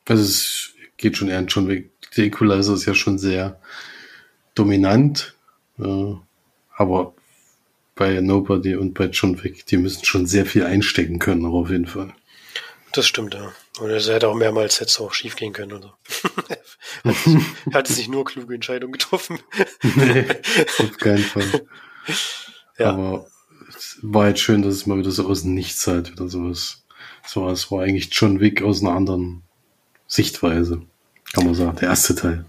[0.09, 1.91] Also es geht schon eher schon weg.
[2.17, 3.61] Der Equalizer ist ja schon sehr
[4.55, 5.35] dominant.
[5.79, 6.15] Äh,
[6.77, 7.15] aber
[7.97, 11.71] bei Nobody und bei John Wick, die müssen schon sehr viel einstecken können, auch auf
[11.71, 12.15] jeden Fall.
[12.93, 13.53] Das stimmt, ja.
[13.81, 15.73] Und es hätte auch mehrmals jetzt auch schief gehen können.
[15.73, 15.93] Also.
[17.05, 19.41] er hat sich nur kluge Entscheidungen getroffen.
[19.83, 20.27] nee,
[20.79, 21.67] auf keinen Fall.
[22.79, 22.91] Ja.
[22.91, 23.27] Aber
[23.75, 26.85] es war jetzt schön, dass es mal wieder so aus dem Nichts halt wieder sowas.
[27.27, 29.45] So, es war eigentlich John Wick aus einer anderen
[30.07, 30.83] Sichtweise.
[31.33, 31.79] Kann man sagen.
[31.79, 32.45] Der erste Teil.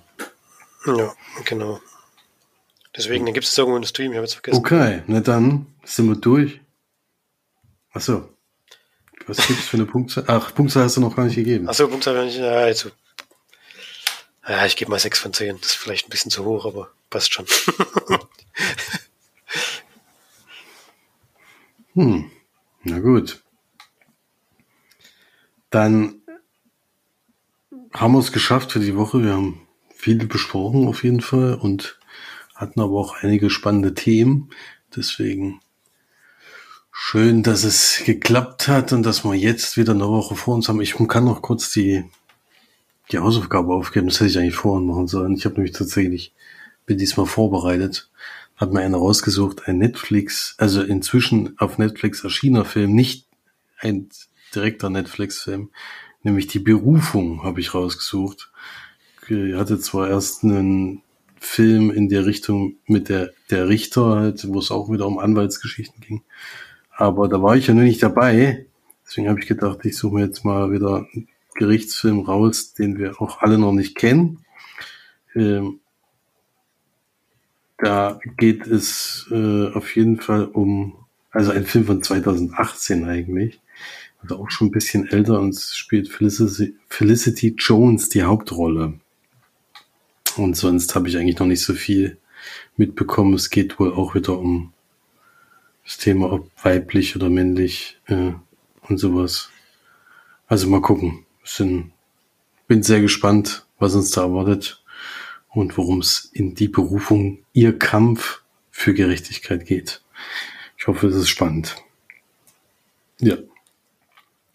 [0.86, 1.80] Ja, genau.
[2.98, 4.58] Deswegen, dann gibt es irgendwo einen Stream, ich habe jetzt vergessen.
[4.58, 6.60] Okay, na dann sind wir durch.
[7.92, 8.30] Achso.
[9.28, 10.24] Was gibt's für eine Punktzahl?
[10.28, 11.70] Ach, Punktzahl hast du noch gar nicht gegeben.
[11.70, 12.38] Achso, Punkt habe ich nicht.
[12.38, 12.90] Ja, also,
[14.48, 15.60] ja, ich gebe mal 6 von 10.
[15.60, 17.46] Das ist vielleicht ein bisschen zu hoch, aber passt schon.
[21.94, 22.30] Hm.
[22.84, 23.42] Na gut.
[25.72, 26.22] Dann
[27.92, 29.24] haben wir es geschafft für die Woche.
[29.24, 32.00] Wir haben viel besprochen auf jeden Fall und
[32.58, 34.50] hatten aber auch einige spannende Themen.
[34.96, 35.62] Deswegen
[36.92, 40.82] schön, dass es geklappt hat und dass wir jetzt wieder eine Woche vor uns haben.
[40.82, 42.04] Ich kann noch kurz die,
[43.12, 44.08] die Hausaufgabe aufgeben.
[44.08, 45.36] Das hätte ich eigentlich vorhin machen sollen.
[45.36, 46.34] Ich habe nämlich tatsächlich,
[46.88, 48.10] bin diesmal vorbereitet,
[48.56, 53.28] hat mir einer rausgesucht, ein Netflix, also inzwischen auf Netflix erschienener Film, nicht
[53.80, 54.10] ein
[54.56, 55.70] direkter Netflix-Film,
[56.24, 58.52] nämlich die Berufung habe ich rausgesucht.
[59.30, 61.04] Ich hatte zwar erst einen
[61.40, 66.02] Film in der Richtung mit der, der Richter, halt, wo es auch wieder um Anwaltsgeschichten
[66.02, 66.24] ging.
[66.92, 68.66] Aber da war ich ja nur nicht dabei.
[69.06, 73.22] Deswegen habe ich gedacht, ich suche mir jetzt mal wieder einen Gerichtsfilm raus, den wir
[73.22, 74.40] auch alle noch nicht kennen.
[75.36, 75.80] Ähm,
[77.78, 83.60] da geht es äh, auf jeden Fall um, also ein Film von 2018 eigentlich.
[84.22, 89.00] Also auch schon ein bisschen älter und spielt Felicity, Felicity Jones die Hauptrolle.
[90.38, 92.18] Und sonst habe ich eigentlich noch nicht so viel
[92.76, 93.34] mitbekommen.
[93.34, 94.74] Es geht wohl auch wieder um
[95.84, 98.34] das Thema, ob weiblich oder männlich äh,
[98.88, 99.50] und sowas.
[100.48, 101.26] Also mal gucken.
[101.44, 101.92] Sind,
[102.68, 104.84] bin sehr gespannt, was uns da erwartet
[105.50, 110.02] und worum es in die Berufung, ihr Kampf für Gerechtigkeit geht.
[110.78, 111.78] Ich hoffe, es ist spannend.
[113.20, 113.38] Ja.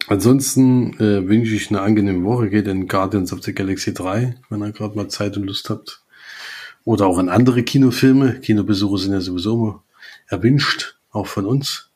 [0.07, 2.49] Ansonsten äh, wünsche ich eine angenehme Woche.
[2.49, 6.03] Geht in Guardians of the Galaxy 3, wenn ihr gerade mal Zeit und Lust habt.
[6.83, 8.39] Oder auch in andere Kinofilme.
[8.41, 9.83] Kinobesuche sind ja sowieso immer
[10.27, 11.89] erwünscht, auch von uns.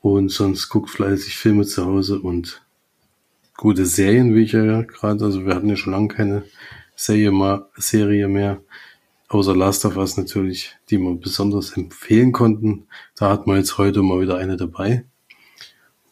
[0.00, 2.62] Und sonst guckt fleißig Filme zu Hause und
[3.56, 5.24] gute Serien, wie ich ja gerade.
[5.24, 6.44] Also wir hatten ja schon lange keine
[6.94, 8.60] Serie, mal, Serie mehr.
[9.28, 12.86] Außer Last of Us natürlich, die wir besonders empfehlen konnten.
[13.16, 15.04] Da hat man jetzt heute mal wieder eine dabei.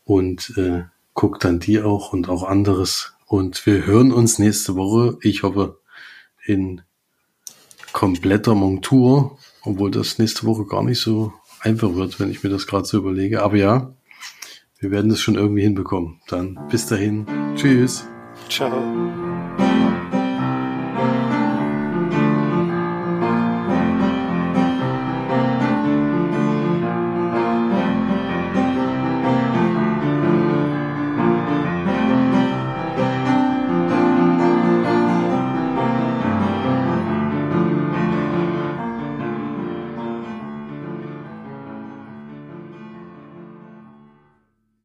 [0.04, 0.84] Und äh,
[1.14, 3.14] guckt dann die auch und auch anderes.
[3.26, 5.18] Und wir hören uns nächste Woche.
[5.22, 5.80] Ich hoffe,
[6.44, 6.82] in
[7.92, 12.66] kompletter Montur, obwohl das nächste Woche gar nicht so einfach wird, wenn ich mir das
[12.66, 13.42] gerade so überlege.
[13.42, 13.94] Aber ja,
[14.78, 16.20] wir werden das schon irgendwie hinbekommen.
[16.28, 17.26] Dann bis dahin.
[17.54, 18.04] Tschüss.
[18.48, 18.82] Ciao.